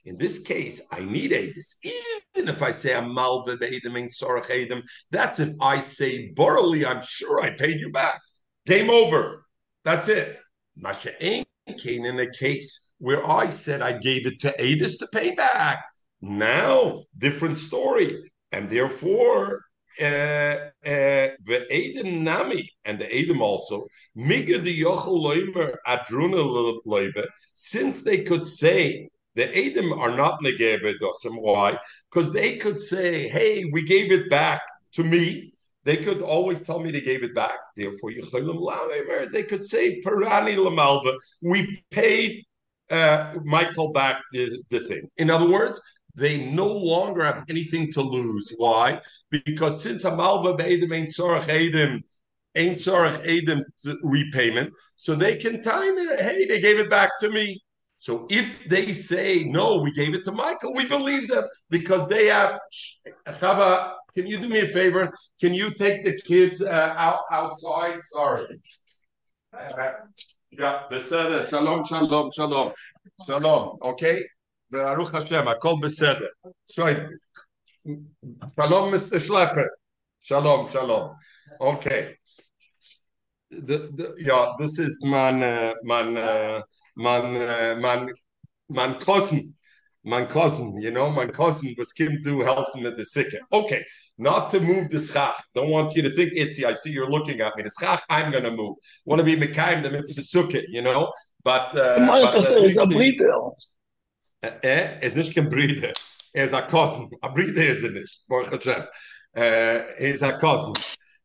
In 0.05 0.17
this 0.17 0.39
case, 0.39 0.81
I 0.91 1.01
need 1.01 1.33
Adis. 1.33 1.77
Even 1.83 2.49
if 2.49 2.63
I 2.63 2.71
say 2.71 2.95
I'm 2.95 3.13
Malva 3.13 3.57
Edim 3.57 3.99
and 3.99 4.11
Sorach 4.11 4.47
Edim, 4.47 4.83
that's 5.11 5.41
if 5.41 5.51
I 5.61 5.81
say 5.81 6.31
borrowly, 6.35 6.87
I'm 6.87 7.01
sure 7.03 7.43
I 7.43 7.51
paid 7.51 7.81
you 7.81 7.91
back. 7.91 8.19
Game 8.67 8.89
over. 8.89 9.45
That's 9.85 10.09
it. 10.09 10.39
Masha 10.77 11.13
ain't 11.25 11.47
came 11.79 12.05
in 12.05 12.19
a 12.21 12.31
case 12.31 12.91
where 12.99 13.29
I 13.29 13.49
said 13.49 13.83
I 13.83 13.99
gave 13.99 14.27
it 14.27 14.41
to 14.41 14.55
Adis 14.59 14.99
to 14.99 15.07
pay 15.09 15.35
back. 15.35 15.85
Now, 16.21 17.05
different 17.19 17.57
story. 17.57 18.31
And 18.53 18.71
therefore, 18.71 19.63
uh, 20.01 20.05
uh, 20.05 21.29
the 21.45 21.67
Edom 21.71 22.25
Nami 22.25 22.71
and 22.85 22.99
the 22.99 23.13
Edom 23.15 23.43
also, 23.43 23.87
Yochel 24.17 25.75
Adruna 25.87 27.23
since 27.55 28.03
they 28.03 28.23
could 28.23 28.47
say 28.47 29.09
the 29.35 29.57
Edom 29.57 29.93
are 29.93 30.15
not 30.15 30.41
Negebe 30.41 30.95
Dosim. 31.01 31.41
Why? 31.41 31.79
Because 32.11 32.33
they 32.33 32.57
could 32.57 32.81
say, 32.81 33.29
hey, 33.29 33.65
we 33.73 33.83
gave 33.83 34.13
it 34.13 34.29
back 34.31 34.63
to 34.93 35.05
me. 35.05 35.53
They 35.85 35.99
could 35.99 36.21
always 36.21 36.63
tell 36.63 36.81
me 36.81 36.91
they 36.91 37.01
gave 37.01 37.23
it 37.23 37.35
back. 37.35 37.59
Therefore, 37.77 38.11
they 38.11 39.43
could 39.45 39.63
say, 39.63 40.01
Parani 40.03 40.57
Lamalva, 40.57 41.15
we 41.43 41.83
paid 41.91 42.45
uh, 42.91 43.35
Michael 43.45 43.93
back 43.93 44.21
the, 44.33 44.63
the 44.71 44.81
thing. 44.81 45.09
In 45.17 45.31
other 45.31 45.49
words, 45.49 45.81
they 46.17 46.47
no 46.47 46.67
longer 46.67 47.25
have 47.25 47.45
anything 47.49 47.93
to 47.93 48.01
lose. 48.01 48.53
Why? 48.57 49.01
Because 49.31 49.83
since 49.83 50.05
Amalva 50.05 50.57
Be'edim 50.57 50.93
ain't 50.93 51.11
Tzorach 51.11 51.45
Edim, 51.45 52.03
ain't 52.55 52.79
Tzorach 52.79 53.25
Edim 53.25 53.63
repayment, 54.03 54.73
so 54.95 55.15
they 55.15 55.37
can 55.37 55.63
time 55.63 55.99
it. 55.99 56.21
Hey, 56.21 56.47
they 56.47 56.61
gave 56.61 56.79
it 56.79 56.91
back 56.91 57.11
to 57.21 57.31
me. 57.31 57.61
So 57.99 58.27
if 58.31 58.69
they 58.69 58.93
say 58.93 59.45
no, 59.45 59.79
we 59.81 59.91
gave 59.93 60.15
it 60.15 60.25
to 60.25 60.33
Michael, 60.33 60.75
we 60.75 60.87
believe 60.87 61.29
them 61.29 61.45
because 61.71 62.09
they 62.09 62.27
have. 62.27 62.59
Chava, 63.29 63.95
can 64.15 64.27
you 64.27 64.39
do 64.39 64.49
me 64.49 64.61
a 64.61 64.69
favor? 64.69 65.13
Can 65.41 65.53
you 65.55 65.71
take 65.75 66.05
the 66.05 66.19
kids 66.19 66.63
uh, 66.63 66.95
out 66.97 67.21
outside? 67.31 67.99
Sorry. 68.03 68.61
Uh, 69.53 69.91
yeah, 70.51 70.83
beseder. 70.91 71.49
Shalom, 71.49 71.85
shalom, 71.85 72.31
shalom, 72.31 72.73
shalom. 73.27 73.79
Okay. 73.83 74.23
Baruch 74.71 75.13
Hashem, 75.13 75.47
Akol 75.47 75.81
beseder. 75.81 76.29
Shalom, 76.69 77.11
Mr. 78.93 79.21
Schlepper. 79.21 79.69
Shalom, 80.21 80.69
shalom. 80.69 81.15
Okay. 81.61 82.17
The, 83.51 83.91
the, 83.95 84.15
yeah, 84.19 84.53
this 84.59 84.79
is 84.81 84.99
man, 85.03 85.43
uh, 85.43 85.75
man, 85.85 86.17
uh, 86.17 86.63
man, 86.97 87.37
uh, 87.37 87.77
man, 87.79 88.09
man 88.69 88.95
cousin, 88.99 89.55
man 90.05 90.27
cousin. 90.27 90.81
You 90.81 90.91
know, 90.91 91.11
my 91.11 91.27
cousin 91.29 91.75
was 91.79 91.93
Kim 91.93 92.23
to 92.25 92.41
help 92.41 92.75
him 92.75 92.87
at 92.87 92.97
the 92.97 93.05
sick. 93.05 93.33
Okay, 93.53 93.85
not 94.19 94.51
to 94.51 94.61
move 94.61 94.91
the 94.91 94.99
schach. 94.99 95.37
Don't 95.55 95.71
want 95.71 95.95
you 95.95 96.03
to 96.03 96.11
think 96.11 96.33
Itzy. 96.35 96.65
I 96.65 96.73
see 96.73 96.91
you're 96.91 97.09
looking 97.09 97.41
at 97.41 97.57
me. 97.57 97.63
The 97.63 97.71
schach, 97.79 98.03
I'm 98.11 98.33
going 98.33 98.45
to 98.45 98.51
move. 98.51 98.77
Want 99.05 99.21
to 99.21 99.25
be 99.25 99.37
mekayim 99.37 99.85
the 99.85 99.91
mitzvah 99.91 100.23
sukkah, 100.23 100.65
you 100.69 100.83
know. 100.83 101.13
But, 101.45 101.77
uh, 101.77 102.05
but 102.05 102.37
is 102.37 102.77
a 102.77 102.87
breeder. 102.87 103.33
Eh, 104.63 105.07
is 105.07 105.15
nicht 105.15 105.35
kein 105.35 105.49
Brüder. 105.49 105.93
Er 106.33 106.45
ist 106.45 106.55
ein 106.55 106.67
Cousin. 106.69 107.11
Ein 107.21 107.35
Brüder 107.35 107.67
ist 107.67 107.83
er 107.83 107.91
nicht. 107.91 108.25
Baruch 108.29 108.51
Hashem. 108.51 108.85
Er 109.33 109.97
ist 109.99 110.23
ein 110.23 110.39
Cousin. 110.39 110.75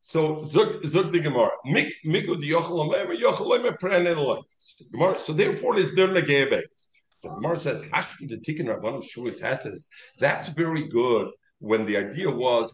So 0.02 0.42
zog 0.42 0.84
zog 0.84 1.12
the 1.12 1.22
Gemara. 1.22 1.52
Mik 1.66 1.94
miku 2.04 2.40
di 2.40 2.50
yochel 2.50 2.80
omer 2.80 3.14
yochel 3.14 3.52
omer 3.52 3.78
prenel 3.78 4.44
Gemara. 4.92 5.20
So 5.20 5.34
therefore, 5.34 5.78
it's 5.80 5.94
der 5.94 6.08
negebes. 6.08 6.88
So 7.20 7.30
Gemara 7.30 7.58
says 7.58 7.84
hashki 7.84 8.28
the 8.28 8.38
tikkun 8.38 8.68
rabbanim 8.68 9.04
shuas 9.04 9.40
hases. 9.40 9.88
That's 10.20 10.50
very 10.50 10.88
good. 10.88 11.30
When 11.62 11.86
the 11.86 11.96
idea 11.96 12.30
was. 12.30 12.74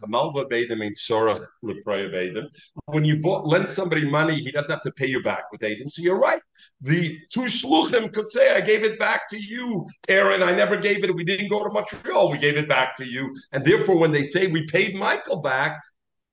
When 2.86 3.04
you 3.04 3.16
bought, 3.20 3.46
lend 3.46 3.68
somebody 3.68 4.10
money, 4.10 4.40
he 4.40 4.50
doesn't 4.50 4.70
have 4.70 4.82
to 4.82 4.92
pay 4.92 5.06
you 5.06 5.22
back 5.22 5.52
with 5.52 5.60
Adim. 5.60 5.90
So 5.90 6.00
you're 6.02 6.18
right. 6.18 6.40
The 6.80 7.18
two 7.30 7.42
shluchim 7.42 8.10
could 8.14 8.28
say, 8.30 8.54
I 8.54 8.62
gave 8.62 8.84
it 8.84 8.98
back 8.98 9.28
to 9.28 9.38
you, 9.38 9.86
Aaron. 10.08 10.42
I 10.42 10.52
never 10.52 10.76
gave 10.78 11.04
it. 11.04 11.14
We 11.14 11.22
didn't 11.22 11.48
go 11.48 11.62
to 11.62 11.70
Montreal. 11.70 12.30
We 12.32 12.38
gave 12.38 12.56
it 12.56 12.66
back 12.66 12.96
to 12.96 13.04
you. 13.04 13.36
And 13.52 13.62
therefore, 13.62 13.98
when 13.98 14.10
they 14.10 14.22
say 14.22 14.46
we 14.46 14.66
paid 14.66 14.94
Michael 14.94 15.42
back, 15.42 15.80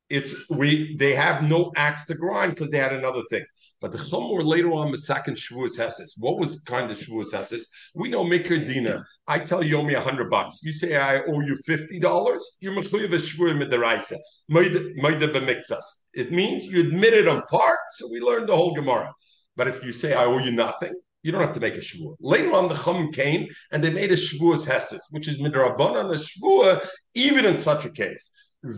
it's 0.10 0.36
we 0.50 0.96
they 0.98 1.16
have 1.16 1.44
no 1.44 1.72
axe 1.76 2.06
to 2.06 2.14
grind 2.14 2.54
because 2.54 2.70
they 2.70 2.78
had 2.78 2.94
another 2.94 3.22
thing. 3.30 3.44
But 3.82 3.92
the 3.92 3.98
Chumor 3.98 4.44
later 4.44 4.72
on 4.72 4.92
the 4.92 4.98
second 4.98 5.36
Shavuos 5.36 5.78
Hesses. 5.78 6.16
What 6.20 6.38
was 6.38 6.60
kind 6.62 6.92
of 6.92 6.98
Shavuos 6.98 7.34
Hesses? 7.34 7.68
We 7.96 8.10
know 8.10 8.24
Maker 8.24 8.58
Dina. 8.58 9.04
I 9.28 9.40
tell 9.40 9.64
you, 9.64 9.78
owe 9.78 9.84
me 9.84 9.96
a 9.96 10.02
hundred 10.02 10.30
bucks. 10.30 10.62
You 10.64 10.72
say 10.72 10.96
I 10.96 11.22
owe 11.24 11.42
you 11.42 11.58
fifty 11.66 12.00
dollars. 12.00 12.58
You're 12.60 12.74
Mechuyev 12.74 13.10
Shavuos 13.10 13.58
Midaraisa. 13.58 14.18
B'mikzas. 14.52 15.84
It 16.14 16.32
means 16.32 16.68
you 16.68 16.82
admit 16.82 17.14
it 17.14 17.28
on 17.28 17.42
part. 17.44 17.80
So 17.92 18.08
we 18.12 18.20
learned 18.20 18.48
the 18.48 18.56
whole 18.56 18.74
Gemara. 18.74 19.12
But 19.56 19.68
if 19.68 19.84
you 19.84 19.92
say 19.92 20.14
I 20.14 20.26
owe 20.26 20.38
you 20.38 20.52
nothing, 20.52 20.94
you 21.24 21.32
don't 21.32 21.42
have 21.42 21.54
to 21.54 21.60
make 21.60 21.76
a 21.76 21.80
shvua. 21.80 22.16
Later 22.20 22.54
on, 22.54 22.68
the 22.68 22.76
Chum 22.76 23.12
came 23.12 23.48
and 23.72 23.84
they 23.84 23.92
made 23.92 24.12
a 24.12 24.16
shvuas 24.16 24.68
hesses, 24.68 25.08
which 25.10 25.28
is 25.28 25.40
midrabban 25.40 25.96
on 25.96 26.14
a 26.14 26.20
shvua, 26.20 26.88
even 27.16 27.46
in 27.46 27.58
such 27.58 27.86
a 27.86 27.90
case 27.90 28.32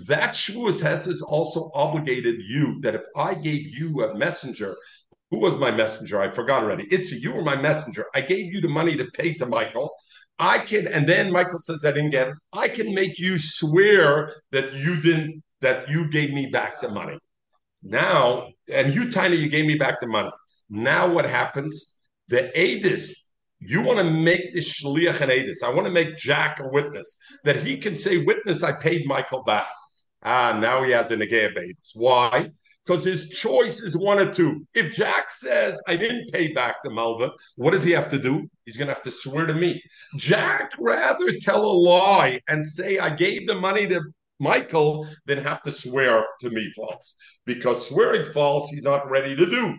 that 0.07 0.33
Shavuos 0.33 0.81
Hesses 0.81 1.21
also 1.21 1.71
obligated 1.73 2.41
you 2.41 2.79
that 2.81 2.95
if 2.95 3.03
I 3.15 3.33
gave 3.33 3.67
you 3.67 4.03
a 4.03 4.15
messenger, 4.15 4.75
who 5.31 5.39
was 5.39 5.57
my 5.57 5.71
messenger? 5.71 6.21
I 6.21 6.29
forgot 6.29 6.63
already. 6.63 6.87
It's 6.91 7.11
you 7.11 7.33
were 7.33 7.43
my 7.43 7.55
messenger. 7.55 8.05
I 8.13 8.21
gave 8.21 8.53
you 8.53 8.61
the 8.61 8.69
money 8.69 8.95
to 8.97 9.05
pay 9.13 9.33
to 9.35 9.45
Michael. 9.45 9.91
I 10.39 10.59
can, 10.59 10.87
and 10.87 11.07
then 11.07 11.31
Michael 11.31 11.59
says 11.59 11.83
I 11.83 11.91
didn't 11.91 12.11
get 12.11 12.29
it. 12.29 12.35
I 12.53 12.67
can 12.67 12.93
make 12.93 13.17
you 13.17 13.37
swear 13.37 14.33
that 14.51 14.73
you 14.73 15.01
didn't, 15.01 15.43
that 15.61 15.89
you 15.89 16.09
gave 16.09 16.31
me 16.31 16.47
back 16.47 16.81
the 16.81 16.89
money. 16.89 17.17
Now, 17.81 18.49
and 18.71 18.93
you, 18.93 19.11
Tiny, 19.11 19.37
you 19.37 19.49
gave 19.49 19.65
me 19.65 19.75
back 19.75 19.99
the 19.99 20.07
money. 20.07 20.31
Now 20.69 21.09
what 21.11 21.25
happens? 21.25 21.93
The 22.27 22.51
Adis, 22.55 23.13
you 23.59 23.81
want 23.81 23.97
to 23.99 24.03
make 24.03 24.53
the 24.53 24.59
shliach 24.59 25.21
an. 25.21 25.53
I 25.63 25.73
want 25.73 25.87
to 25.87 25.93
make 25.93 26.15
Jack 26.15 26.59
a 26.59 26.67
witness 26.67 27.17
that 27.43 27.57
he 27.57 27.77
can 27.77 27.95
say, 27.95 28.19
"Witness, 28.19 28.63
I 28.63 28.73
paid 28.73 29.07
Michael 29.07 29.43
back." 29.43 29.67
Ah, 30.23 30.57
now 30.59 30.83
he 30.83 30.91
has 30.91 31.11
a 31.11 31.17
negay 31.17 31.53
edis. 31.53 31.91
Why? 31.95 32.51
Because 32.85 33.03
his 33.03 33.29
choice 33.29 33.81
is 33.81 33.97
one 33.97 34.19
or 34.19 34.31
two. 34.31 34.63
If 34.73 34.93
Jack 34.93 35.31
says, 35.31 35.79
"I 35.87 35.95
didn't 35.97 36.31
pay 36.31 36.53
back 36.53 36.77
the 36.83 36.91
Malva," 36.91 37.31
what 37.55 37.71
does 37.71 37.83
he 37.83 37.91
have 37.91 38.09
to 38.09 38.19
do? 38.19 38.47
He's 38.65 38.77
going 38.77 38.87
to 38.87 38.93
have 38.93 39.03
to 39.03 39.11
swear 39.11 39.45
to 39.45 39.53
me. 39.53 39.81
Jack 40.17 40.71
rather 40.79 41.31
tell 41.41 41.65
a 41.65 41.73
lie 41.89 42.39
and 42.47 42.63
say, 42.63 42.99
"I 42.99 43.09
gave 43.09 43.47
the 43.47 43.55
money 43.55 43.87
to." 43.87 44.01
Michael 44.39 45.07
than 45.25 45.39
have 45.39 45.63
to 45.63 45.71
swear 45.71 46.23
to 46.41 46.51
me 46.51 46.71
false 46.75 47.15
because 47.47 47.89
swearing 47.89 48.31
false 48.31 48.69
he's 48.69 48.83
not 48.83 49.09
ready 49.09 49.35
to 49.35 49.47
do 49.47 49.75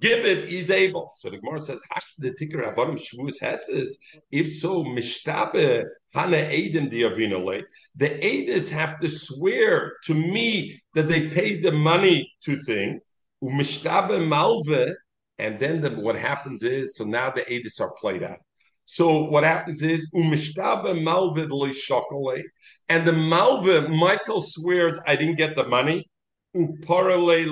give 0.00 0.24
it, 0.24 0.48
he's 0.48 0.70
able. 0.70 1.10
So 1.14 1.30
the 1.30 1.38
Gemara 1.38 1.60
says, 1.60 1.80
the 2.18 2.34
ticker 2.34 2.58
abonim 2.58 2.98
shvus 2.98 3.40
hesses. 3.40 3.98
If 4.30 4.48
so, 4.48 4.84
mishtabe 4.84 5.84
hana 6.14 6.36
edim 6.36 6.90
diavinole. 6.90 7.62
The 7.96 8.08
edis 8.08 8.70
have 8.70 8.98
to 9.00 9.08
swear 9.08 9.94
to 10.04 10.14
me 10.14 10.80
that 10.94 11.08
they 11.08 11.28
paid 11.28 11.62
the 11.62 11.72
money 11.72 12.32
to 12.44 12.56
thing. 12.62 13.00
Umishtabe 13.42 14.26
malve. 14.26 14.94
And 15.38 15.58
then 15.60 15.80
the, 15.82 15.90
what 15.90 16.16
happens 16.16 16.62
is, 16.62 16.96
so 16.96 17.04
now 17.04 17.30
the 17.30 17.42
edis 17.42 17.80
are 17.80 17.92
played 18.00 18.22
out. 18.22 18.38
So 18.86 19.24
what 19.24 19.44
happens 19.44 19.82
is 19.82 20.10
umishtabe 20.14 21.02
malve 21.02 21.48
shokole, 21.74 22.42
and 22.88 23.06
the 23.06 23.12
malve 23.12 23.90
Michael 23.90 24.40
swears 24.40 24.98
I 25.06 25.16
didn't 25.16 25.36
get 25.36 25.56
the 25.56 25.66
money 25.66 26.08
uparale 26.56 27.44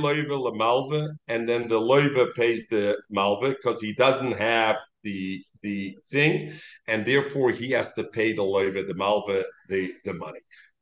and 1.28 1.48
then 1.48 1.68
the 1.68 1.80
loiva 1.80 2.34
pays 2.34 2.66
the 2.68 2.96
malva 3.10 3.50
because 3.50 3.80
he 3.80 3.92
doesn't 3.92 4.32
have 4.32 4.76
the 5.02 5.44
the 5.62 5.96
thing, 6.10 6.52
and 6.88 7.06
therefore 7.06 7.50
he 7.50 7.70
has 7.70 7.94
to 7.94 8.04
pay 8.04 8.32
the 8.32 8.42
loiva, 8.42 8.86
the 8.86 8.94
malva, 8.94 9.44
the 9.68 9.94
the 10.04 10.14
money. 10.14 10.40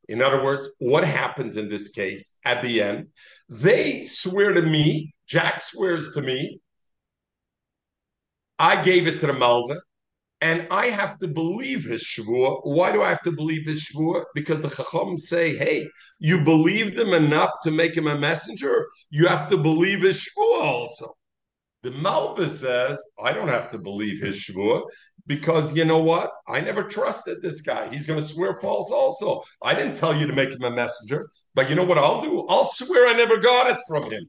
In 0.09 0.21
other 0.21 0.43
words, 0.43 0.69
what 0.79 1.05
happens 1.05 1.57
in 1.57 1.69
this 1.69 1.89
case 1.89 2.39
at 2.45 2.61
the 2.63 2.83
end? 2.83 3.09
They 3.49 4.07
swear 4.07 4.53
to 4.53 4.63
me, 4.63 5.15
Jack 5.27 5.61
swears 5.61 6.13
to 6.15 6.23
me, 6.23 6.61
I 8.59 8.83
gave 8.83 9.07
it 9.07 9.21
to 9.21 9.27
the 9.27 9.33
malva, 9.33 9.81
and 10.43 10.67
I 10.73 10.87
have 10.87 11.19
to 11.19 11.29
believe 11.29 11.85
his 11.85 12.03
shvua. 12.03 12.61
Why 12.65 12.91
do 12.91 13.01
I 13.01 13.09
have 13.11 13.23
to 13.23 13.33
believe 13.33 13.65
his 13.65 13.81
shvua? 13.87 14.25
Because 14.35 14.61
the 14.61 14.69
chacham 14.69 15.17
say, 15.17 15.57
"Hey, 15.57 15.89
you 16.19 16.45
believed 16.45 16.99
him 16.99 17.15
enough 17.15 17.53
to 17.63 17.71
make 17.71 17.97
him 17.97 18.09
a 18.09 18.19
messenger. 18.19 18.89
You 19.11 19.29
have 19.29 19.49
to 19.51 19.57
believe 19.57 20.03
his 20.03 20.19
shvua 20.19 20.65
also." 20.65 21.17
The 21.85 21.93
Malva 21.93 22.49
says, 22.49 23.01
"I 23.23 23.33
don't 23.33 23.55
have 23.57 23.71
to 23.71 23.79
believe 23.79 24.21
his 24.21 24.37
shvua 24.37 24.83
because 25.29 25.77
you 25.77 25.85
know 25.85 26.01
what? 26.01 26.33
I 26.49 26.61
never 26.61 26.85
trusted 26.85 27.41
this 27.41 27.61
guy. 27.61 27.89
He's 27.89 28.07
going 28.07 28.21
to 28.21 28.27
swear 28.27 28.59
false 28.61 28.91
also. 28.91 29.43
I 29.63 29.77
didn't 29.77 29.97
tell 29.97 30.15
you 30.15 30.27
to 30.27 30.33
make 30.33 30.51
him 30.51 30.65
a 30.65 30.71
messenger, 30.73 31.29
but 31.55 31.69
you 31.71 31.77
know 31.77 31.85
what 31.85 31.99
I'll 31.99 32.21
do? 32.21 32.47
I'll 32.49 32.65
swear 32.65 33.07
I 33.07 33.13
never 33.13 33.39
got 33.39 33.71
it 33.71 33.79
from 33.87 34.11
him." 34.11 34.29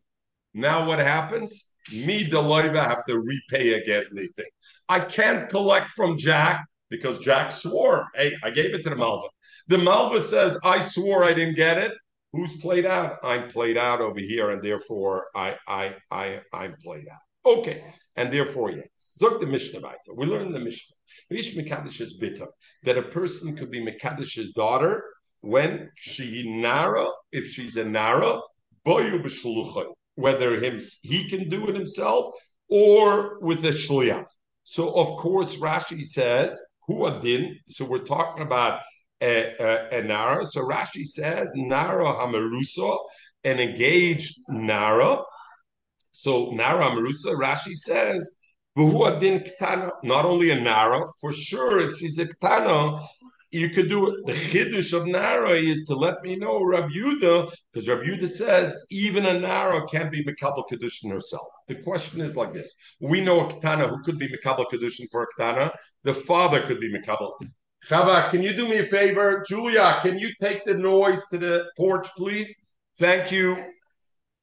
Now 0.53 0.86
what 0.88 1.00
happens? 1.00 1.72
Me, 1.91 2.23
the 2.23 2.41
loiva, 2.41 2.85
have 2.85 3.05
to 3.05 3.19
repay 3.19 3.73
again 3.73 4.05
anything. 4.11 4.45
I 4.87 4.99
can't 5.01 5.49
collect 5.49 5.89
from 5.89 6.17
Jack 6.17 6.65
because 6.89 7.19
Jack 7.19 7.51
swore. 7.51 8.07
Hey, 8.15 8.33
I 8.43 8.51
gave 8.51 8.73
it 8.73 8.83
to 8.83 8.89
the 8.89 8.95
Malva. 8.95 9.27
The 9.67 9.77
Malva 9.77 10.21
says, 10.21 10.57
I 10.63 10.79
swore 10.79 11.23
I 11.23 11.33
didn't 11.33 11.55
get 11.55 11.77
it. 11.77 11.91
Who's 12.31 12.55
played 12.57 12.85
out? 12.85 13.17
I'm 13.23 13.47
played 13.47 13.77
out 13.77 14.01
over 14.01 14.19
here, 14.19 14.49
and 14.49 14.61
therefore 14.61 15.27
I 15.35 15.55
I 15.67 15.95
I 16.09 16.41
I'm 16.51 16.75
played 16.83 17.05
out. 17.07 17.19
Okay, 17.45 17.83
and 18.15 18.33
therefore 18.33 18.71
yes. 18.71 18.87
Zog 19.19 19.39
the 19.39 19.45
Mishnah. 19.45 19.81
We 20.15 20.25
learn 20.25 20.51
the 20.51 20.59
Mishnah. 20.59 20.95
Ish 21.29 21.55
is 21.55 22.17
bitter 22.17 22.47
that 22.83 22.97
a 22.97 23.03
person 23.03 23.55
could 23.55 23.69
be 23.69 23.85
Mekadish's 23.85 24.51
daughter 24.51 25.03
when 25.41 25.91
she 25.95 26.43
nara, 26.47 27.07
if 27.31 27.45
she's 27.47 27.75
a 27.75 27.83
nara, 27.83 28.39
boyu 28.85 29.21
b'shluchay 29.21 29.93
whether 30.15 30.60
him 30.60 30.79
he 31.01 31.27
can 31.27 31.50
do 31.50 31.67
it 31.67 31.75
himself 31.75 32.36
or 32.70 33.39
with 33.41 33.62
the 33.62 33.70
shliach. 33.70 34.25
So 34.63 34.93
of 34.96 35.17
course 35.17 35.58
Rashi 35.58 36.05
says 36.05 36.60
who 36.88 37.05
adin. 37.05 37.60
So 37.70 37.86
we're 37.86 38.00
talking 38.00 38.43
about 38.43 38.82
a, 39.22 39.55
a, 39.60 40.00
a 40.00 40.03
nara. 40.03 40.46
So 40.46 40.62
Rashi 40.62 41.05
says 41.05 41.50
nara 41.55 42.05
hamarusa, 42.05 42.98
an 43.43 43.60
engaged 43.60 44.38
nara. 44.48 45.22
So 46.12 46.51
nara 46.51 46.89
hamarusa. 46.89 47.36
Rashi 47.36 47.74
says 47.74 48.36
ktana. 48.77 49.91
Not 50.03 50.25
only 50.25 50.51
a 50.51 50.60
nara, 50.60 51.05
for 51.22 51.32
sure 51.32 51.79
if 51.82 51.98
she's 51.98 52.20
a 52.20 52.25
ktana, 52.25 53.05
you 53.53 53.69
could 53.69 53.88
do 53.88 54.07
it. 54.07 54.25
The 54.25 54.33
chiddush 54.33 54.93
of 54.93 55.05
Nara 55.05 55.51
is 55.51 55.86
to 55.86 55.95
let 55.95 56.22
me 56.24 56.36
know 56.36 56.63
Rab 56.63 56.89
Yuda, 56.89 57.51
because 57.72 57.88
Rab 57.88 58.00
Yuda 58.00 58.27
says 58.27 58.75
even 58.89 59.25
a 59.25 59.39
Nara 59.39 59.86
can't 59.88 60.12
be 60.12 60.24
Mekabel 60.24 60.63
Kedushin 60.69 61.12
herself. 61.12 61.48
The 61.67 61.75
question 61.75 62.22
is 62.22 62.36
like 62.36 62.53
this: 62.53 62.74
We 63.00 63.22
know 63.22 63.45
a 63.45 63.48
Ketana 63.48 63.88
who 63.88 64.01
could 64.01 64.17
be 64.17 64.27
Mekabel 64.27 64.65
Kedushin 64.72 65.07
for 65.12 65.24
a 65.24 65.27
Ketana. 65.27 65.72
The 66.03 66.13
father 66.13 66.62
could 66.62 66.79
be 66.79 66.91
Mekabel. 66.91 67.33
Chava, 67.88 68.29
can 68.31 68.41
you 68.41 68.55
do 68.55 68.67
me 68.67 68.79
a 68.79 68.83
favor? 68.83 69.45
Julia, 69.48 70.00
can 70.01 70.17
you 70.17 70.31
take 70.39 70.65
the 70.65 70.74
noise 70.74 71.22
to 71.31 71.38
the 71.38 71.69
porch, 71.77 72.07
please? 72.15 72.65
Thank 72.98 73.31
you 73.31 73.57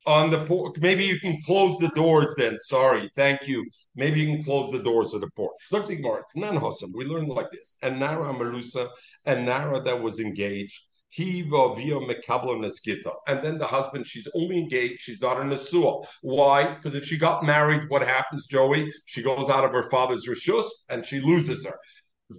on 0.07 0.31
the 0.31 0.45
porch. 0.45 0.77
Maybe 0.81 1.05
you 1.05 1.19
can 1.21 1.37
close 1.45 1.77
the 1.79 1.89
doors 1.91 2.35
then. 2.37 2.59
Sorry. 2.59 3.11
Thank 3.15 3.47
you. 3.47 3.65
Maybe 3.95 4.21
you 4.21 4.35
can 4.35 4.45
close 4.45 4.71
the 4.71 4.83
doors 4.83 5.15
of 5.15 5.21
the 5.21 5.31
porch. 5.37 5.57
Look, 5.71 5.89
Nan 5.91 6.57
Hossam. 6.59 6.91
We 6.95 7.05
learned 7.05 7.29
like 7.29 7.51
this. 7.51 7.77
And 7.83 8.01
Nara 8.01 8.33
Marusa, 8.33 8.89
and 9.25 9.45
Nara 9.45 9.81
that 9.81 10.03
was 10.03 10.21
engaged. 10.21 10.83
He 11.11 11.43
via 11.43 11.97
mekabla 11.97 12.57
neskita. 12.57 13.13
And 13.27 13.45
then 13.45 13.59
the 13.59 13.67
husband, 13.67 14.07
she's 14.07 14.29
only 14.35 14.59
engaged, 14.59 15.01
she's 15.01 15.21
not 15.21 15.45
a 15.45 15.57
suah. 15.57 16.07
Why? 16.23 16.75
Because 16.75 16.95
if 16.95 17.05
she 17.05 17.19
got 17.19 17.45
married, 17.45 17.83
what 17.89 18.07
happens, 18.07 18.47
Joey? 18.47 18.93
She 19.07 19.21
goes 19.21 19.51
out 19.51 19.65
of 19.65 19.73
her 19.73 19.91
father's 19.91 20.29
rishus 20.29 20.69
and 20.89 21.05
she 21.05 21.21
loses 21.21 21.67
her. 21.67 21.77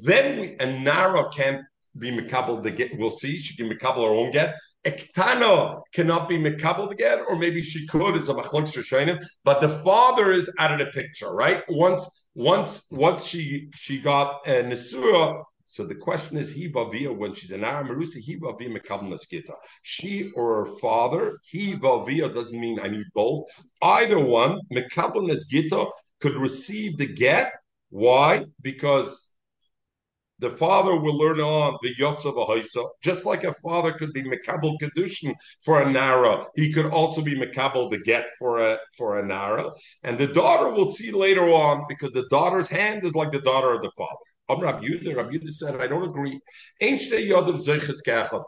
Then 0.04 0.40
we 0.40 0.56
and 0.62 0.86
Nara 0.86 1.30
can't 1.32 1.62
be 1.98 2.12
mekabel 2.12 2.64
the 2.64 2.72
get. 2.72 2.98
We'll 2.98 3.10
see. 3.10 3.38
She 3.38 3.56
can 3.56 3.70
mekabel 3.70 4.06
her 4.08 4.14
own 4.14 4.32
get. 4.32 4.56
Ektana 4.86 5.82
cannot 5.94 6.30
be 6.30 6.38
mekabel 6.38 6.90
the 6.90 6.96
get, 6.96 7.20
or 7.28 7.38
maybe 7.38 7.62
she 7.62 7.86
could 7.88 8.16
as 8.16 8.30
a 8.30 8.34
machlokes 8.34 8.76
machlok 8.76 9.24
But 9.44 9.62
the 9.62 9.70
father 9.70 10.32
is 10.32 10.50
out 10.58 10.72
of 10.72 10.80
the 10.80 10.92
picture, 10.92 11.34
right? 11.34 11.64
Once, 11.70 12.24
once, 12.36 12.88
once 12.92 13.26
she 13.26 13.70
she 13.76 14.00
got 14.00 14.48
a 14.48 14.64
nesura. 14.64 15.44
So 15.66 15.86
the 15.86 15.96
question 15.96 16.36
is, 16.36 16.52
he 16.52 16.68
via 16.68 17.14
when 17.14 17.34
she's 17.34 17.52
an 17.52 17.64
Aram 17.64 17.88
Marusi, 17.88 18.18
he 18.18 18.36
via 18.36 18.70
mekabel 18.70 19.10
naskita. 19.10 19.54
She 19.84 20.32
or 20.36 20.66
her 20.66 20.72
father, 20.80 21.38
he 21.44 21.76
via 21.76 22.30
doesn't 22.30 22.60
mean 22.60 22.80
I 22.80 22.88
need 22.88 23.06
both. 23.14 23.44
Either 23.82 24.20
one, 24.20 24.60
mekabel 24.74 25.30
nasgita 25.30 25.90
could 26.20 26.36
receive 26.36 26.98
the 26.98 27.08
get. 27.08 27.54
Why? 27.90 28.46
Because 28.62 29.31
the 30.42 30.50
father 30.50 30.96
will 30.96 31.18
learn 31.18 31.40
on 31.40 31.78
the 31.84 31.96
Yotzav 31.96 32.36
Ahaisa, 32.36 32.84
just 33.02 33.26
like 33.26 33.44
a 33.44 33.54
father 33.54 33.92
could 33.94 34.12
be 34.12 34.24
Mekabel 34.24 34.76
Kedushin 34.82 35.36
for 35.64 35.82
a 35.82 35.90
Nara, 35.90 36.46
he 36.56 36.74
could 36.74 36.88
also 36.88 37.22
be 37.22 37.36
Mekabel 37.36 37.90
the 37.92 38.00
get 38.00 38.28
for 38.40 38.58
a 38.58 38.80
for 38.98 39.20
a 39.20 39.26
Nara. 39.26 39.70
And 40.04 40.18
the 40.18 40.28
daughter 40.28 40.70
will 40.70 40.92
see 40.92 41.12
later 41.12 41.44
on, 41.44 41.86
because 41.88 42.12
the 42.12 42.28
daughter's 42.30 42.68
hand 42.68 43.06
is 43.06 43.16
like 43.16 43.32
the 43.32 43.40
daughter 43.42 43.74
of 43.74 43.84
the 43.84 43.92
father. 43.98 44.18
Rabbi 44.50 44.86
Yehuda, 44.86 45.16
Rabbi 45.16 45.36
Yehuda 45.36 45.50
said, 45.50 45.80
I 45.80 45.88
don't 45.88 46.04
agree. 46.04 46.38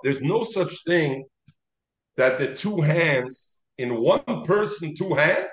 There's 0.03 0.21
no 0.21 0.43
such 0.43 0.83
thing 0.85 1.25
that 2.17 2.37
the 2.39 2.53
two 2.53 2.81
hands, 2.81 3.61
in 3.77 4.01
one 4.01 4.43
person, 4.43 4.95
two 4.95 5.13
hands, 5.13 5.51